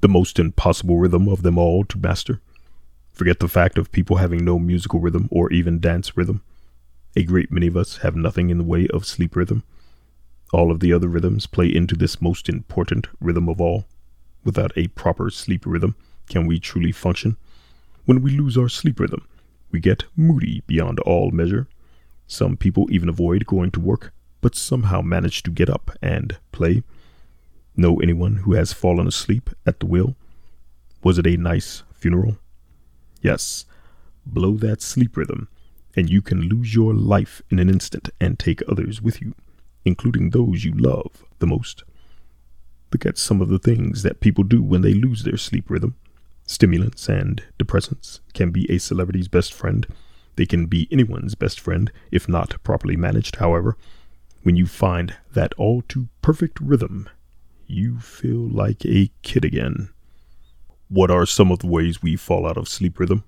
the 0.00 0.08
most 0.08 0.38
impossible 0.38 0.96
rhythm 0.96 1.28
of 1.28 1.42
them 1.42 1.58
all 1.58 1.84
to 1.84 1.98
master. 1.98 2.40
Forget 3.12 3.40
the 3.40 3.48
fact 3.48 3.78
of 3.78 3.90
people 3.90 4.16
having 4.16 4.44
no 4.44 4.58
musical 4.58 5.00
rhythm 5.00 5.28
or 5.30 5.52
even 5.52 5.80
dance 5.80 6.16
rhythm. 6.16 6.42
A 7.16 7.24
great 7.24 7.50
many 7.50 7.66
of 7.66 7.76
us 7.76 7.98
have 7.98 8.14
nothing 8.14 8.50
in 8.50 8.58
the 8.58 8.64
way 8.64 8.86
of 8.88 9.04
sleep 9.04 9.34
rhythm. 9.34 9.64
All 10.52 10.70
of 10.70 10.80
the 10.80 10.92
other 10.92 11.08
rhythms 11.08 11.46
play 11.46 11.66
into 11.66 11.96
this 11.96 12.22
most 12.22 12.48
important 12.48 13.08
rhythm 13.20 13.48
of 13.48 13.60
all. 13.60 13.86
Without 14.44 14.72
a 14.76 14.86
proper 14.88 15.30
sleep 15.30 15.66
rhythm, 15.66 15.96
can 16.28 16.46
we 16.46 16.60
truly 16.60 16.92
function? 16.92 17.36
When 18.04 18.22
we 18.22 18.30
lose 18.30 18.56
our 18.56 18.68
sleep 18.68 19.00
rhythm, 19.00 19.26
we 19.70 19.80
get 19.80 20.04
moody 20.16 20.62
beyond 20.66 21.00
all 21.00 21.30
measure. 21.30 21.68
Some 22.26 22.56
people 22.56 22.86
even 22.90 23.08
avoid 23.08 23.46
going 23.46 23.70
to 23.72 23.80
work, 23.80 24.12
but 24.40 24.54
somehow 24.54 25.00
manage 25.00 25.42
to 25.44 25.50
get 25.50 25.70
up 25.70 25.90
and 26.02 26.36
play. 26.52 26.82
Know 27.76 28.00
anyone 28.00 28.36
who 28.36 28.54
has 28.54 28.72
fallen 28.72 29.06
asleep 29.06 29.50
at 29.66 29.80
the 29.80 29.86
wheel? 29.86 30.16
Was 31.02 31.18
it 31.18 31.26
a 31.26 31.36
nice 31.36 31.84
funeral? 31.92 32.38
Yes. 33.22 33.64
Blow 34.26 34.56
that 34.56 34.82
sleep 34.82 35.16
rhythm, 35.16 35.48
and 35.96 36.10
you 36.10 36.20
can 36.20 36.42
lose 36.42 36.74
your 36.74 36.92
life 36.92 37.40
in 37.50 37.58
an 37.58 37.68
instant 37.68 38.10
and 38.20 38.38
take 38.38 38.62
others 38.68 39.00
with 39.00 39.22
you, 39.22 39.34
including 39.84 40.30
those 40.30 40.64
you 40.64 40.72
love 40.72 41.24
the 41.38 41.46
most. 41.46 41.84
Look 42.92 43.06
at 43.06 43.18
some 43.18 43.40
of 43.40 43.48
the 43.48 43.58
things 43.58 44.02
that 44.02 44.20
people 44.20 44.44
do 44.44 44.62
when 44.62 44.82
they 44.82 44.94
lose 44.94 45.22
their 45.22 45.36
sleep 45.36 45.70
rhythm. 45.70 45.96
Stimulants 46.48 47.10
and 47.10 47.44
depressants 47.58 48.20
can 48.32 48.50
be 48.50 48.68
a 48.70 48.78
celebrity's 48.78 49.28
best 49.28 49.52
friend. 49.52 49.86
They 50.36 50.46
can 50.46 50.64
be 50.64 50.88
anyone's 50.90 51.34
best 51.34 51.60
friend 51.60 51.92
if 52.10 52.26
not 52.26 52.62
properly 52.64 52.96
managed, 52.96 53.36
however. 53.36 53.76
When 54.44 54.56
you 54.56 54.66
find 54.66 55.14
that 55.34 55.52
all 55.58 55.82
too 55.82 56.08
perfect 56.22 56.58
rhythm 56.58 57.10
you 57.68 57.98
feel 58.00 58.48
like 58.48 58.84
a 58.86 59.10
kid 59.22 59.44
again. 59.44 59.90
What 60.88 61.10
are 61.10 61.26
some 61.26 61.52
of 61.52 61.58
the 61.58 61.66
ways 61.66 62.02
we 62.02 62.16
fall 62.16 62.46
out 62.46 62.56
of 62.56 62.66
sleep 62.66 62.98
rhythm? 62.98 63.24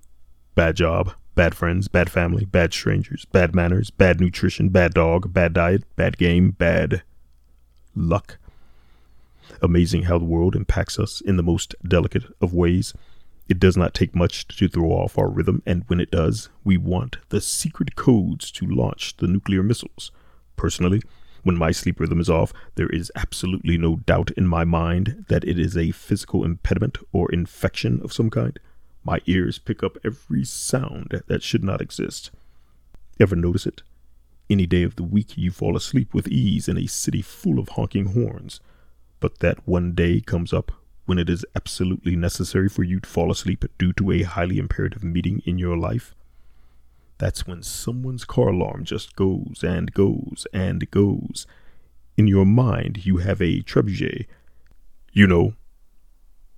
Bad 0.55 0.77
job, 0.77 1.13
bad 1.35 1.55
friends, 1.55 1.89
bad 1.89 2.11
family, 2.11 2.47
bad 2.47 2.73
strangers, 2.73 3.27
bad 3.27 3.55
manners, 3.55 3.91
bad 3.91 4.19
nutrition, 4.19 4.71
bad 4.71 4.95
dog, 4.95 5.33
bad 5.33 5.53
diet, 5.53 5.85
bad 5.95 6.17
game, 6.17 6.53
bad 6.53 7.03
luck. 7.95 8.39
Amazing 9.61 10.05
how 10.05 10.19
the 10.19 10.25
world 10.25 10.57
impacts 10.57 10.99
us 10.99 11.21
in 11.21 11.37
the 11.37 11.43
most 11.43 11.75
delicate 11.87 12.25
of 12.41 12.55
ways. 12.55 12.95
It 13.51 13.59
does 13.59 13.77
not 13.77 13.95
take 13.95 14.15
much 14.15 14.47
to 14.47 14.69
throw 14.69 14.91
off 14.91 15.19
our 15.19 15.29
rhythm, 15.29 15.61
and 15.67 15.83
when 15.89 15.99
it 15.99 16.13
does, 16.13 16.51
we 16.63 16.77
want 16.77 17.17
the 17.31 17.41
secret 17.41 17.97
codes 17.97 18.49
to 18.53 18.65
launch 18.65 19.17
the 19.17 19.27
nuclear 19.27 19.65
missiles. 19.65 20.13
Personally, 20.55 21.03
when 21.43 21.59
my 21.59 21.73
sleep 21.73 21.99
rhythm 21.99 22.21
is 22.21 22.31
off, 22.31 22.53
there 22.77 22.89
is 22.91 23.11
absolutely 23.17 23.77
no 23.77 23.97
doubt 23.97 24.31
in 24.37 24.47
my 24.47 24.65
mind 24.65 25.25
that 25.29 25.43
it 25.43 25.59
is 25.59 25.77
a 25.77 25.91
physical 25.91 26.45
impediment 26.45 26.99
or 27.13 27.29
infection 27.33 28.01
of 28.05 28.13
some 28.13 28.31
kind. 28.31 28.57
My 29.03 29.21
ears 29.27 29.59
pick 29.59 29.83
up 29.83 29.99
every 30.05 30.45
sound 30.45 31.21
that 31.27 31.43
should 31.43 31.65
not 31.65 31.81
exist. 31.81 32.31
Ever 33.19 33.35
notice 33.35 33.67
it? 33.67 33.83
Any 34.49 34.67
day 34.67 34.85
of 34.85 34.95
the 34.95 35.03
week 35.03 35.37
you 35.37 35.51
fall 35.51 35.77
asleep 35.77 36.15
with 36.15 36.29
ease 36.29 36.69
in 36.69 36.79
a 36.79 36.87
city 36.87 37.21
full 37.21 37.59
of 37.59 37.71
honking 37.71 38.13
horns. 38.13 38.61
But 39.19 39.41
that 39.41 39.67
one 39.67 39.93
day 39.97 40.21
comes 40.21 40.53
up 40.53 40.71
when 41.07 41.19
it 41.19 41.29
is 41.29 41.45
absolutely 41.57 42.17
necessary 42.17 42.69
for 42.69 42.83
you 42.83 43.01
to 43.01 43.09
fall 43.09 43.31
asleep 43.31 43.65
due 43.79 43.93
to 43.95 44.11
a 44.13 44.23
highly 44.23 44.59
imperative 44.59 45.03
meeting 45.03 45.43
in 45.45 45.59
your 45.59 45.77
life. 45.77 46.15
That's 47.19 47.47
when 47.47 47.63
someone's 47.63 48.25
car 48.25 48.49
alarm 48.49 48.85
just 48.85 49.17
goes 49.17 49.63
and 49.63 49.93
goes 49.93 50.47
and 50.53 50.91
goes. 50.91 51.47
In 52.17 52.27
your 52.27 52.47
mind, 52.47 53.05
you 53.05 53.19
have 53.19 53.43
a 53.43 53.63
trebuchet. 53.63 54.27
You 55.13 55.27
know, 55.27 55.55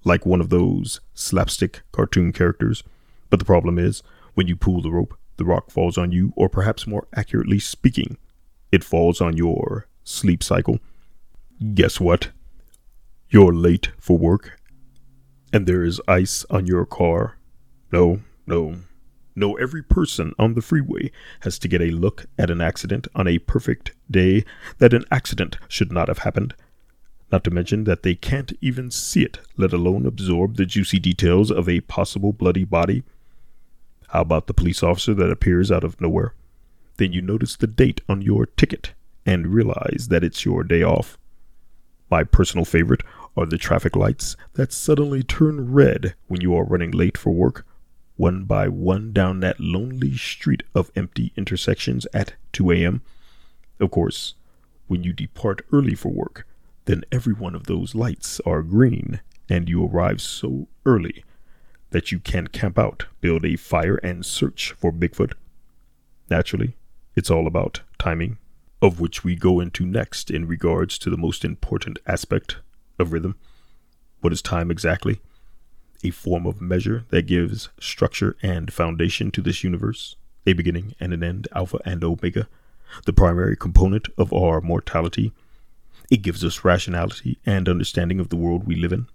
like 0.05 0.27
one 0.27 0.41
of 0.41 0.51
those 0.51 1.01
slapstick 1.15 1.83
cartoon 1.93 2.33
characters. 2.33 2.83
But 3.31 3.39
the 3.39 3.45
problem 3.45 3.79
is, 3.79 4.03
when 4.35 4.47
you 4.47 4.57
pull 4.57 4.83
the 4.83 4.91
rope, 4.91 5.17
the 5.37 5.45
rock 5.45 5.71
falls 5.71 5.97
on 5.97 6.13
you, 6.13 6.33
or 6.37 6.49
perhaps 6.49 6.87
more 6.87 7.07
accurately 7.15 7.59
speaking, 7.59 8.19
it 8.71 8.85
falls 8.85 9.21
on 9.21 9.37
your 9.37 9.87
sleep 10.05 10.43
cycle. 10.43 10.79
Guess 11.75 12.01
what? 12.01 12.31
You're 13.33 13.55
late 13.55 13.93
for 13.99 14.19
work, 14.19 14.61
and 15.55 15.67
there 15.67 15.83
is 15.83 16.03
ice 16.07 16.45
on 16.51 16.67
your 16.67 16.85
car. 16.85 17.39
No, 17.91 18.21
no, 18.47 18.81
no, 19.35 19.57
every 19.57 19.83
person 19.83 20.35
on 20.39 20.53
the 20.53 20.61
freeway 20.61 21.11
has 21.41 21.59
to 21.61 21.69
get 21.69 21.81
a 21.81 21.93
look 21.93 22.27
at 22.37 22.51
an 22.51 22.61
accident 22.61 23.09
on 23.15 23.27
a 23.27 23.39
perfect 23.39 23.93
day 24.11 24.45
that 24.81 24.93
an 24.93 25.07
accident 25.11 25.57
should 25.67 25.91
not 25.91 26.09
have 26.09 26.19
happened. 26.19 26.55
Not 27.31 27.43
to 27.45 27.51
mention 27.51 27.85
that 27.85 28.03
they 28.03 28.15
can't 28.15 28.53
even 28.61 28.91
see 28.91 29.23
it, 29.23 29.39
let 29.57 29.73
alone 29.73 30.05
absorb 30.05 30.59
the 30.59 30.67
juicy 30.67 30.99
details 30.99 31.51
of 31.51 31.71
a 31.71 31.81
possible 31.81 32.35
bloody 32.35 32.65
body. 32.65 33.03
How 34.09 34.21
about 34.21 34.47
the 34.47 34.53
police 34.53 34.83
officer 34.83 35.15
that 35.15 35.31
appears 35.31 35.73
out 35.73 35.85
of 35.85 36.03
nowhere? 36.03 36.35
Then 36.99 37.15
you 37.15 37.23
notice 37.23 37.57
the 37.57 37.67
date 37.67 38.03
on 38.11 38.21
your 38.21 38.45
ticket 38.45 38.93
and 39.25 39.55
realize 39.55 40.09
that 40.11 40.23
it's 40.23 40.45
your 40.45 40.65
day 40.65 40.83
off. 40.83 41.17
My 42.13 42.25
personal 42.25 42.67
favorite 42.67 43.01
are 43.37 43.47
the 43.47 43.59
traffic 43.59 43.97
lights 43.97 44.37
that 44.55 44.73
suddenly 44.73 45.23
turn 45.23 45.73
red 45.73 46.15
when 46.27 46.41
you 46.41 46.55
are 46.55 46.65
running 46.65 46.91
late 46.91 47.17
for 47.17 47.31
work, 47.33 47.67
one 48.17 48.45
by 48.45 48.69
one 48.69 49.13
down 49.13 49.41
that 49.41 49.59
lonely 49.61 50.17
street 50.17 50.63
of 50.75 50.91
empty 50.95 51.33
intersections 51.37 52.07
at 52.13 52.35
2 52.53 52.71
a.m. 52.73 53.03
Of 53.81 53.91
course, 53.91 54.35
when 54.87 55.03
you 55.03 55.13
depart 55.13 55.65
early 55.73 55.95
for 55.95 56.11
work, 56.11 56.47
then 56.85 57.05
every 57.11 57.33
one 57.33 57.55
of 57.55 57.67
those 57.67 57.95
lights 57.95 58.41
are 58.45 58.63
green, 58.63 59.21
and 59.49 59.69
you 59.69 59.85
arrive 59.85 60.21
so 60.21 60.69
early 60.85 61.25
that 61.91 62.13
you 62.13 62.19
can 62.19 62.49
camp 62.49 62.79
out, 62.79 63.07
build 63.21 63.45
a 63.45 63.57
fire, 63.57 63.97
and 63.97 64.27
search 64.27 64.73
for 64.73 64.93
Bigfoot. 64.93 65.33
Naturally, 66.29 66.77
it's 67.15 67.31
all 67.31 67.47
about 67.47 67.81
timing, 67.99 68.39
of 68.81 69.01
which 69.01 69.23
we 69.23 69.37
go 69.37 69.61
into 69.61 69.87
next 69.87 70.31
in 70.31 70.47
regards 70.47 70.99
to 70.99 71.11
the 71.11 71.17
most 71.17 71.45
important 71.45 71.99
aspect 72.07 72.57
of 73.03 73.13
rhythm. 73.13 73.37
What 74.21 74.33
is 74.33 74.41
time 74.41 74.71
exactly? 74.71 75.21
A 76.03 76.11
form 76.11 76.47
of 76.47 76.61
measure 76.61 77.05
that 77.11 77.27
gives 77.27 77.69
structure 77.79 78.37
and 78.43 78.73
foundation 78.73 79.31
to 79.33 79.43
this 79.43 79.63
universe, 79.63 80.17
a 80.47 80.55
beginning 80.55 80.95
and 80.99 81.13
an 81.13 81.23
end, 81.23 81.49
alpha 81.55 81.79
and 81.85 82.03
omega, 82.03 82.49
the 83.05 83.13
primary 83.13 83.57
component 83.57 84.09
of 84.17 84.33
our 84.33 84.61
mortality. 84.61 85.33
It 86.11 86.23
gives 86.23 86.45
us 86.45 86.65
rationality 86.65 87.39
and 87.45 87.69
understanding 87.69 88.21
of 88.21 88.31
the 88.31 88.37
world 88.37 88.67
we 88.67 88.77
live 88.77 88.93
in, 88.93 89.07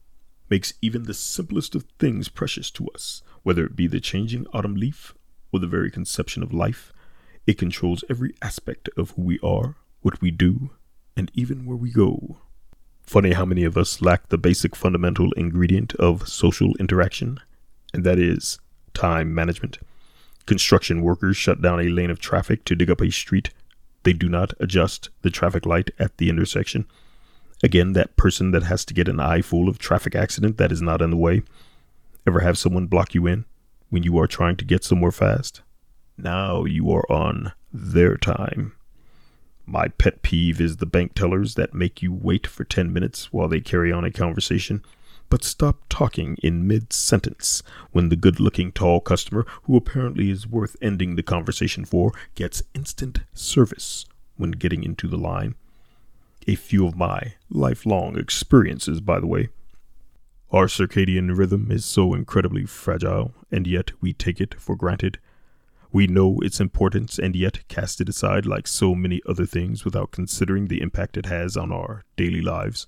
makes 0.50 0.74
even 0.82 1.03
the 1.03 1.13
simplest 1.13 1.75
of 1.75 1.86
things 2.00 2.29
precious 2.29 2.72
to 2.72 2.88
us, 2.89 3.22
whether 3.44 3.65
it 3.65 3.75
be 3.75 3.88
the 3.88 4.00
changing 4.00 4.46
autumn 4.53 4.75
leaf 4.75 5.13
or 5.51 5.60
the 5.60 5.67
very 5.67 5.91
conception 5.91 6.44
of 6.44 6.53
life. 6.53 6.94
It 7.46 7.58
controls 7.58 8.03
every 8.10 8.34
aspect 8.41 8.89
of 8.98 9.12
who 9.12 9.22
we 9.22 9.39
are, 9.39 9.75
what 10.01 10.22
we 10.22 10.32
do, 10.32 10.72
and 11.15 11.32
even 11.34 11.65
where 11.65 11.77
we 11.77 11.91
go. 11.91 12.38
Funny 13.08 13.32
how 13.32 13.46
many 13.46 13.64
of 13.64 13.78
us 13.78 14.02
lack 14.02 14.28
the 14.28 14.38
basic 14.38 14.76
fundamental 14.76 15.32
ingredient 15.38 15.96
of 15.96 16.28
social 16.28 16.76
interaction, 16.78 17.40
and 17.94 18.04
that 18.04 18.20
is 18.20 18.60
time 18.94 19.34
management. 19.34 19.80
Construction 20.46 21.02
workers 21.02 21.38
shut 21.38 21.62
down 21.62 21.80
a 21.80 21.88
lane 21.88 22.10
of 22.10 22.20
traffic 22.20 22.66
to 22.66 22.76
dig 22.76 22.92
up 22.92 23.00
a 23.00 23.10
street. 23.10 23.52
They 24.04 24.12
do 24.12 24.28
not 24.28 24.54
adjust 24.60 25.10
the 25.22 25.30
traffic 25.30 25.66
light 25.66 25.90
at 25.98 26.18
the 26.18 26.30
intersection. 26.30 26.86
Again, 27.64 27.94
that 27.94 28.18
person 28.18 28.52
that 28.52 28.64
has 28.64 28.84
to 28.84 28.94
get 28.94 29.08
an 29.08 29.22
eye 29.22 29.42
full 29.42 29.70
of 29.70 29.80
traffic 29.80 30.14
accident 30.14 30.58
that 30.58 30.74
is 30.74 30.82
not 30.82 31.02
in 31.02 31.10
the 31.10 31.16
way. 31.16 31.44
Ever 32.28 32.42
have 32.42 32.58
someone 32.58 32.88
block 32.88 33.16
you 33.16 33.26
in 33.26 33.46
when 33.90 34.04
you 34.04 34.20
are 34.20 34.28
trying 34.28 34.58
to 34.58 34.66
get 34.66 34.84
somewhere 34.84 35.14
fast? 35.14 35.62
Now 36.18 36.66
you 36.66 36.92
are 36.92 37.10
on 37.10 37.54
their 37.72 38.18
time. 38.18 38.76
My 39.69 39.89
pet 39.89 40.21
peeve 40.21 40.62
is 40.62 40.77
the 40.77 40.86
bank 40.86 41.13
tellers 41.13 41.55
that 41.55 41.74
make 41.74 42.01
you 42.01 42.13
wait 42.13 42.47
for 42.47 42.63
10 42.63 42.93
minutes 42.93 43.33
while 43.33 43.50
they 43.50 43.59
carry 43.59 43.91
on 43.91 44.05
a 44.05 44.12
conversation, 44.12 44.81
but 45.29 45.43
stop 45.43 45.81
talking 45.89 46.38
in 46.41 46.65
mid 46.65 46.93
sentence 46.93 47.63
when 47.91 48.07
the 48.07 48.15
good 48.15 48.39
looking 48.39 48.71
tall 48.71 49.01
customer, 49.01 49.45
who 49.63 49.75
apparently 49.75 50.31
is 50.31 50.47
worth 50.47 50.77
ending 50.81 51.17
the 51.17 51.21
conversation 51.21 51.83
for, 51.83 52.13
gets 52.33 52.63
instant 52.74 53.19
service 53.33 54.05
when 54.38 54.51
getting 54.51 54.86
into 54.86 55.05
the 55.05 55.17
line. 55.17 55.55
A 56.47 56.55
few 56.55 56.88
of 56.88 56.95
my 56.95 57.33
lifelong 57.50 58.17
experiences, 58.17 59.01
by 59.01 59.19
the 59.19 59.27
way. 59.27 59.50
Our 60.50 60.67
circadian 60.67 61.38
rhythm 61.38 61.74
is 61.74 61.83
so 61.83 62.13
incredibly 62.13 62.65
fragile, 62.65 63.33
and 63.51 63.67
yet 63.67 63.91
we 64.00 64.13
take 64.13 64.39
it 64.39 64.55
for 64.62 64.77
granted. 64.77 65.19
We 65.91 66.08
know 66.08 66.39
its 66.41 66.60
importance 66.60 67.17
and 67.17 67.36
yet 67.36 67.67
cast 67.67 68.01
it 68.01 68.10
aside 68.10 68.46
like 68.46 68.67
so 68.67 68.94
many 68.94 69.22
other 69.27 69.46
things 69.46 69.86
without 69.86 70.12
considering 70.12 70.67
the 70.67 70.82
impact 70.82 71.17
it 71.17 71.25
has 71.27 71.56
on 71.56 71.72
our 71.72 72.03
daily 72.15 72.41
lives. 72.41 72.88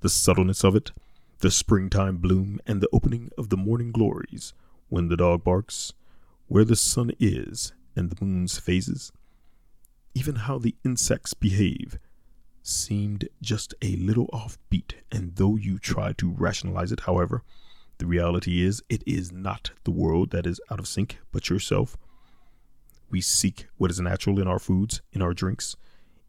The 0.00 0.08
subtleness 0.08 0.64
of 0.64 0.76
it, 0.76 0.92
the 1.40 1.50
springtime 1.50 2.18
bloom, 2.18 2.60
and 2.66 2.80
the 2.80 2.88
opening 2.92 3.30
of 3.36 3.48
the 3.48 3.56
morning 3.56 3.90
glories, 3.90 4.54
when 4.88 5.08
the 5.08 5.16
dog 5.16 5.42
barks, 5.42 5.92
where 6.46 6.64
the 6.64 6.76
sun 6.76 7.10
is, 7.18 7.72
and 7.96 8.10
the 8.10 8.24
moon's 8.24 8.58
phases. 8.58 9.12
Even 10.14 10.36
how 10.36 10.58
the 10.58 10.76
insects 10.84 11.34
behave 11.34 11.98
seemed 12.62 13.28
just 13.40 13.74
a 13.82 13.96
little 13.96 14.28
offbeat, 14.28 14.94
and 15.10 15.34
though 15.36 15.56
you 15.56 15.78
try 15.78 16.12
to 16.12 16.30
rationalize 16.30 16.92
it, 16.92 17.00
however, 17.00 17.42
the 17.98 18.06
reality 18.06 18.62
is 18.62 18.82
it 18.88 19.02
is 19.06 19.32
not 19.32 19.72
the 19.84 19.90
world 19.90 20.30
that 20.30 20.46
is 20.46 20.60
out 20.70 20.78
of 20.78 20.86
sync, 20.86 21.18
but 21.32 21.50
yourself. 21.50 21.96
We 23.12 23.20
seek 23.20 23.66
what 23.76 23.90
is 23.90 24.00
natural 24.00 24.40
in 24.40 24.48
our 24.48 24.58
foods, 24.58 25.02
in 25.12 25.20
our 25.20 25.34
drinks, 25.34 25.76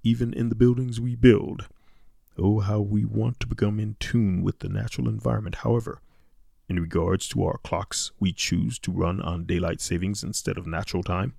even 0.04 0.34
in 0.34 0.50
the 0.50 0.56
buildings 0.56 1.00
we 1.00 1.16
build. 1.16 1.68
Oh, 2.38 2.60
how 2.60 2.82
we 2.82 3.06
want 3.06 3.40
to 3.40 3.48
become 3.48 3.80
in 3.80 3.96
tune 4.02 4.44
with 4.44 4.60
the 4.60 4.68
natural 4.68 5.08
environment. 5.08 5.56
However, 5.64 6.02
in 6.68 6.78
regards 6.78 7.30
to 7.30 7.46
our 7.46 7.58
clocks, 7.60 8.12
we 8.20 8.34
choose 8.34 8.78
to 8.80 8.92
run 8.92 9.22
on 9.22 9.46
daylight 9.46 9.80
savings 9.80 10.24
instead 10.24 10.58
of 10.58 10.68
natural 10.68 11.04
time. 11.04 11.36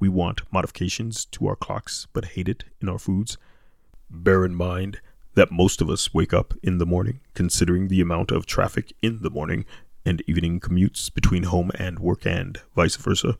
We 0.00 0.08
want 0.08 0.42
modifications 0.52 1.26
to 1.26 1.46
our 1.46 1.56
clocks, 1.56 2.08
but 2.12 2.24
hate 2.24 2.48
it 2.48 2.64
in 2.80 2.88
our 2.88 2.98
foods. 2.98 3.38
Bear 4.10 4.44
in 4.44 4.56
mind 4.56 5.00
that 5.34 5.52
most 5.52 5.80
of 5.80 5.88
us 5.88 6.12
wake 6.12 6.34
up 6.34 6.54
in 6.64 6.78
the 6.78 6.86
morning, 6.86 7.20
considering 7.34 7.86
the 7.86 8.00
amount 8.00 8.32
of 8.32 8.46
traffic 8.46 8.92
in 9.00 9.22
the 9.22 9.30
morning 9.30 9.64
and 10.04 10.24
evening 10.26 10.58
commutes 10.58 11.12
between 11.12 11.44
home 11.44 11.70
and 11.78 12.00
work 12.00 12.26
and 12.26 12.60
vice 12.74 12.96
versa. 12.96 13.38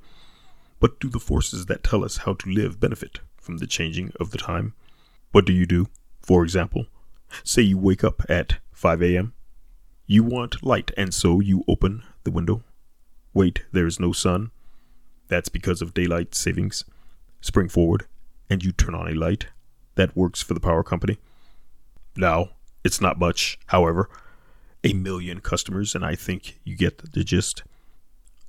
But 0.87 1.01
do 1.01 1.09
the 1.09 1.19
forces 1.19 1.67
that 1.67 1.83
tell 1.83 2.05
us 2.05 2.19
how 2.19 2.35
to 2.35 2.49
live 2.49 2.79
benefit 2.79 3.19
from 3.41 3.57
the 3.57 3.67
changing 3.67 4.13
of 4.21 4.31
the 4.31 4.39
time? 4.39 4.73
What 5.33 5.45
do 5.45 5.53
you 5.53 5.67
do? 5.67 5.89
For 6.23 6.45
example, 6.45 6.87
say 7.43 7.63
you 7.63 7.77
wake 7.77 8.05
up 8.05 8.23
at 8.29 8.59
5 8.71 9.03
a.m. 9.03 9.33
You 10.07 10.23
want 10.23 10.63
light, 10.63 10.93
and 10.97 11.13
so 11.13 11.41
you 11.41 11.65
open 11.67 12.05
the 12.23 12.31
window. 12.31 12.63
Wait, 13.35 13.65
there 13.73 13.89
is 13.89 13.99
no 13.99 14.13
sun. 14.13 14.53
That's 15.27 15.49
because 15.49 15.83
of 15.83 15.93
daylight 15.93 16.37
savings. 16.37 16.85
Spring 17.41 17.69
forward, 17.69 18.07
and 18.49 18.65
you 18.65 18.71
turn 18.71 18.95
on 18.95 19.09
a 19.09 19.15
light. 19.15 19.49
That 19.97 20.17
works 20.17 20.41
for 20.41 20.55
the 20.55 20.61
power 20.61 20.85
company. 20.85 21.19
Now, 22.17 22.51
it's 22.85 23.01
not 23.01 23.19
much, 23.19 23.59
however. 23.67 24.09
A 24.85 24.93
million 24.93 25.41
customers, 25.41 25.97
and 25.97 26.05
I 26.05 26.15
think 26.15 26.61
you 26.63 26.77
get 26.77 27.13
the 27.13 27.25
gist. 27.25 27.65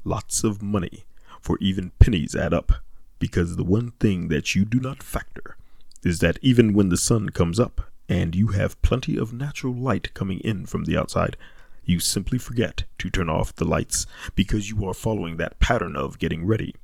Lots 0.04 0.44
of 0.44 0.62
money 0.62 1.08
for 1.42 1.58
even 1.60 1.92
pennies 2.00 2.36
add 2.36 2.54
up, 2.54 2.72
because 3.20 3.56
the 3.56 3.64
one 3.64 3.92
thing 4.00 4.28
that 4.30 4.56
you 4.56 4.66
do 4.66 4.80
not 4.80 5.04
factor 5.04 5.58
is 6.04 6.20
that 6.20 6.38
even 6.42 6.74
when 6.74 6.90
the 6.90 6.98
sun 6.98 7.30
comes 7.30 7.60
up 7.60 7.82
and 8.08 8.36
you 8.36 8.50
have 8.50 8.82
plenty 8.82 9.18
of 9.18 9.34
natural 9.34 9.74
light 9.74 10.14
coming 10.14 10.40
in 10.40 10.66
from 10.66 10.86
the 10.86 10.98
outside, 10.98 11.36
you 11.84 12.00
simply 12.00 12.38
forget 12.38 12.84
to 12.98 13.10
turn 13.10 13.30
off 13.30 13.56
the 13.56 13.66
lights 13.66 14.06
because 14.36 14.70
you 14.70 14.86
are 14.86 14.94
following 14.94 15.38
that 15.38 15.60
pattern 15.60 15.96
of 15.96 16.20
getting 16.20 16.46
ready. 16.46 16.76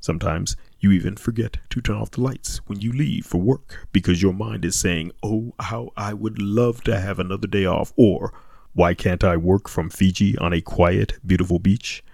Sometimes 0.00 0.56
you 0.78 0.92
even 0.92 1.16
forget 1.16 1.56
to 1.70 1.80
turn 1.80 1.96
off 1.96 2.12
the 2.12 2.20
lights 2.20 2.58
when 2.66 2.80
you 2.80 2.92
leave 2.92 3.26
for 3.26 3.38
work 3.38 3.88
because 3.92 4.22
your 4.22 4.34
mind 4.34 4.64
is 4.64 4.76
saying, 4.76 5.10
Oh, 5.22 5.54
how 5.58 5.90
I 5.96 6.12
would 6.12 6.40
love 6.40 6.84
to 6.84 7.00
have 7.00 7.18
another 7.18 7.48
day 7.48 7.64
off, 7.64 7.92
or 7.96 8.32
Why 8.74 8.92
can't 8.92 9.24
I 9.24 9.38
work 9.38 9.68
from 9.68 9.88
Fiji 9.88 10.36
on 10.36 10.52
a 10.52 10.60
quiet, 10.60 11.14
beautiful 11.26 11.58
beach? 11.58 12.04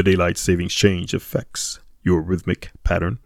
The 0.00 0.12
daylight 0.12 0.38
savings 0.38 0.72
change 0.72 1.12
affects 1.12 1.78
your 2.02 2.22
rhythmic 2.22 2.70
pattern. 2.84 3.18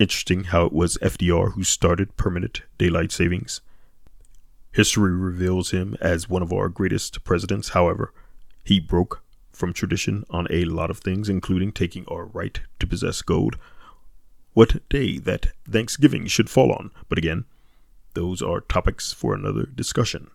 Interesting 0.00 0.42
how 0.42 0.66
it 0.66 0.72
was 0.72 0.98
FDR 1.00 1.52
who 1.52 1.62
started 1.62 2.16
permanent 2.16 2.62
daylight 2.78 3.12
savings. 3.12 3.60
History 4.72 5.14
reveals 5.14 5.70
him 5.70 5.96
as 6.00 6.28
one 6.28 6.42
of 6.42 6.52
our 6.52 6.68
greatest 6.68 7.22
presidents. 7.22 7.68
However, 7.68 8.12
he 8.64 8.80
broke 8.80 9.22
from 9.52 9.72
tradition 9.72 10.24
on 10.30 10.48
a 10.50 10.64
lot 10.64 10.90
of 10.90 10.98
things, 10.98 11.28
including 11.28 11.70
taking 11.70 12.04
our 12.08 12.24
right 12.24 12.58
to 12.80 12.88
possess 12.88 13.22
gold. 13.22 13.56
What 14.52 14.88
day 14.88 15.18
that 15.18 15.52
Thanksgiving 15.64 16.26
should 16.26 16.50
fall 16.50 16.72
on, 16.72 16.90
but 17.08 17.18
again, 17.18 17.44
those 18.14 18.42
are 18.42 18.62
topics 18.62 19.12
for 19.12 19.32
another 19.32 19.66
discussion. 19.66 20.28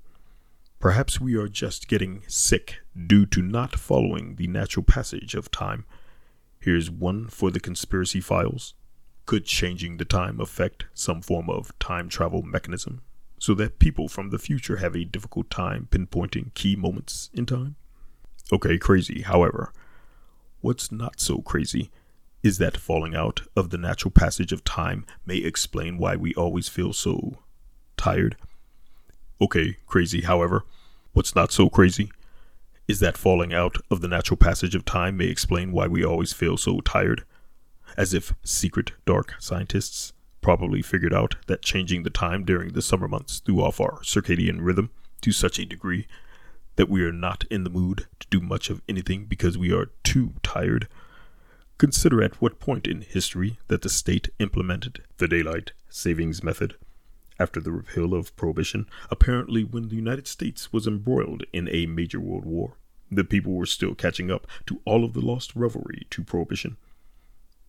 Perhaps 0.79 1.19
we 1.19 1.35
are 1.35 1.49
just 1.49 1.89
getting 1.89 2.23
sick 2.27 2.77
due 2.95 3.25
to 3.25 3.41
not 3.41 3.77
following 3.77 4.35
the 4.35 4.47
natural 4.47 4.83
passage 4.83 5.35
of 5.35 5.51
time. 5.51 5.83
Here's 6.57 6.89
one 6.89 7.27
for 7.27 7.51
the 7.51 7.59
conspiracy 7.59 8.21
files. 8.21 8.75
Could 9.25 9.43
changing 9.43 9.97
the 9.97 10.05
time 10.05 10.39
affect 10.39 10.85
some 10.93 11.21
form 11.21 11.49
of 11.49 11.77
time 11.79 12.07
travel 12.07 12.43
mechanism 12.43 13.01
so 13.37 13.53
that 13.55 13.79
people 13.79 14.07
from 14.07 14.29
the 14.29 14.39
future 14.39 14.77
have 14.77 14.95
a 14.95 15.03
difficult 15.03 15.49
time 15.49 15.89
pinpointing 15.91 16.53
key 16.53 16.77
moments 16.77 17.29
in 17.33 17.45
time? 17.45 17.75
Okay, 18.51 18.77
crazy. 18.77 19.23
However, 19.23 19.73
what's 20.61 20.93
not 20.93 21.19
so 21.19 21.39
crazy 21.39 21.91
is 22.41 22.57
that 22.57 22.77
falling 22.77 23.13
out 23.13 23.41
of 23.53 23.69
the 23.69 23.77
natural 23.77 24.11
passage 24.11 24.53
of 24.53 24.63
time 24.63 25.05
may 25.25 25.37
explain 25.37 25.97
why 25.97 26.15
we 26.15 26.33
always 26.35 26.69
feel 26.69 26.93
so 26.93 27.39
tired 27.97 28.37
Okay, 29.41 29.77
crazy, 29.85 30.21
however. 30.21 30.65
What's 31.13 31.35
not 31.35 31.51
so 31.51 31.69
crazy 31.69 32.11
is 32.89 32.99
that 32.99 33.17
falling 33.17 33.53
out 33.53 33.77
of 33.91 34.01
the 34.01 34.07
natural 34.07 34.35
passage 34.35 34.73
of 34.75 34.83
time 34.83 35.15
may 35.15 35.25
explain 35.27 35.71
why 35.71 35.87
we 35.87 36.03
always 36.03 36.33
feel 36.33 36.57
so 36.57 36.81
tired? 36.81 37.23
As 37.95 38.13
if 38.13 38.33
secret 38.43 38.93
dark 39.05 39.35
scientists 39.39 40.11
probably 40.41 40.81
figured 40.81 41.13
out 41.13 41.35
that 41.47 41.61
changing 41.61 42.03
the 42.03 42.09
time 42.09 42.43
during 42.43 42.73
the 42.73 42.81
summer 42.81 43.07
months 43.07 43.39
threw 43.39 43.61
off 43.61 43.79
our 43.79 43.99
circadian 44.01 44.57
rhythm 44.59 44.89
to 45.21 45.31
such 45.31 45.59
a 45.59 45.65
degree 45.65 46.07
that 46.75 46.89
we 46.89 47.03
are 47.03 47.11
not 47.11 47.43
in 47.51 47.63
the 47.63 47.69
mood 47.69 48.07
to 48.19 48.27
do 48.29 48.41
much 48.41 48.69
of 48.69 48.81
anything 48.89 49.25
because 49.25 49.57
we 49.57 49.71
are 49.71 49.91
too 50.03 50.33
tired. 50.43 50.87
Consider 51.77 52.23
at 52.23 52.41
what 52.41 52.59
point 52.59 52.87
in 52.87 53.01
history 53.01 53.59
that 53.67 53.83
the 53.83 53.89
state 53.89 54.29
implemented 54.39 55.03
the 55.17 55.27
daylight 55.27 55.71
savings 55.89 56.43
method 56.43 56.75
after 57.39 57.59
the 57.59 57.71
repeal 57.71 58.13
of 58.13 58.35
prohibition, 58.35 58.87
apparently 59.09 59.63
when 59.63 59.89
the 59.89 59.95
United 59.95 60.27
States 60.27 60.73
was 60.73 60.85
embroiled 60.85 61.43
in 61.53 61.69
a 61.69 61.85
major 61.85 62.19
world 62.19 62.45
war. 62.45 62.73
The 63.11 63.23
people 63.23 63.53
were 63.53 63.65
still 63.65 63.95
catching 63.95 64.29
up 64.29 64.45
to 64.67 64.81
all 64.85 65.03
of 65.03 65.13
the 65.13 65.21
lost 65.21 65.55
revelry 65.55 66.05
to 66.11 66.23
prohibition. 66.23 66.77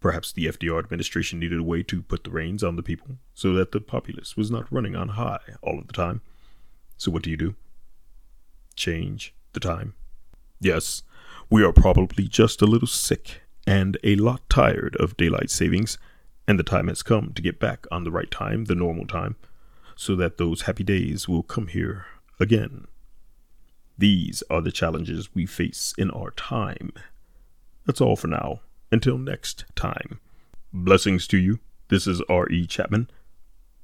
Perhaps 0.01 0.33
the 0.33 0.47
FDR 0.47 0.79
administration 0.79 1.39
needed 1.39 1.59
a 1.59 1.65
way 1.65 1.83
to 1.85 2.03
put 2.03 2.25
the 2.25 2.31
reins 2.31 2.65
on 2.65 2.77
the 2.77 2.83
people 2.83 3.19
so 3.35 3.53
that 3.55 3.73
the 3.73 3.81
populace 3.81 4.37
was 4.37 4.51
not 4.51 4.71
running 4.73 4.97
on 4.97 5.11
high 5.11 5.41
all 5.63 5.79
of 5.79 5.87
the 5.87 5.93
time. 5.93 6.23
So, 6.97 7.11
what 7.11 7.23
do 7.23 7.31
you 7.31 7.37
do? 7.37 7.55
Change 8.77 9.35
the 9.53 9.61
time. 9.61 9.95
Yes, 10.59 11.03
we 11.49 11.65
are 11.65 11.73
probably 11.73 12.29
just 12.29 12.63
a 12.63 12.67
little 12.67 12.89
sick 12.89 13.43
and 13.67 13.99
a 14.03 14.17
lot 14.17 14.49
tired 14.49 14.97
of 14.97 15.17
daylight 15.17 15.51
savings, 15.51 15.99
and 16.49 16.59
the 16.59 16.65
time 16.65 16.89
has 16.89 17.03
come 17.03 17.33
to 17.35 17.43
get 17.43 17.61
back 17.61 17.87
on 17.91 18.05
the 18.05 18.11
right 18.11 18.31
time, 18.31 18.67
the 18.67 18.75
normal 18.75 19.07
time, 19.07 19.37
so 20.01 20.17
that 20.17 20.39
those 20.39 20.63
happy 20.63 20.83
days 20.83 21.29
will 21.29 21.43
come 21.43 21.67
here 21.67 22.07
again. 22.41 22.87
These 23.99 24.43
are 24.49 24.63
the 24.63 24.73
challenges 24.73 25.35
we 25.35 25.45
face 25.45 25.93
in 25.99 26.11
our 26.11 26.31
time. 26.31 26.95
That's 27.85 28.01
all 28.01 28.17
for 28.17 28.29
now. 28.29 28.61
Until 28.91 29.19
next 29.19 29.67
time. 29.77 30.19
Blessings 30.73 31.27
to 31.27 31.37
you. 31.37 31.59
This 31.89 32.07
is 32.07 32.23
R.E. 32.31 32.67
Chapman. 32.67 33.11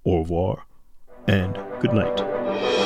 Au 0.06 0.20
revoir 0.20 0.64
and 1.28 1.54
good 1.80 1.92
night. 1.92 2.85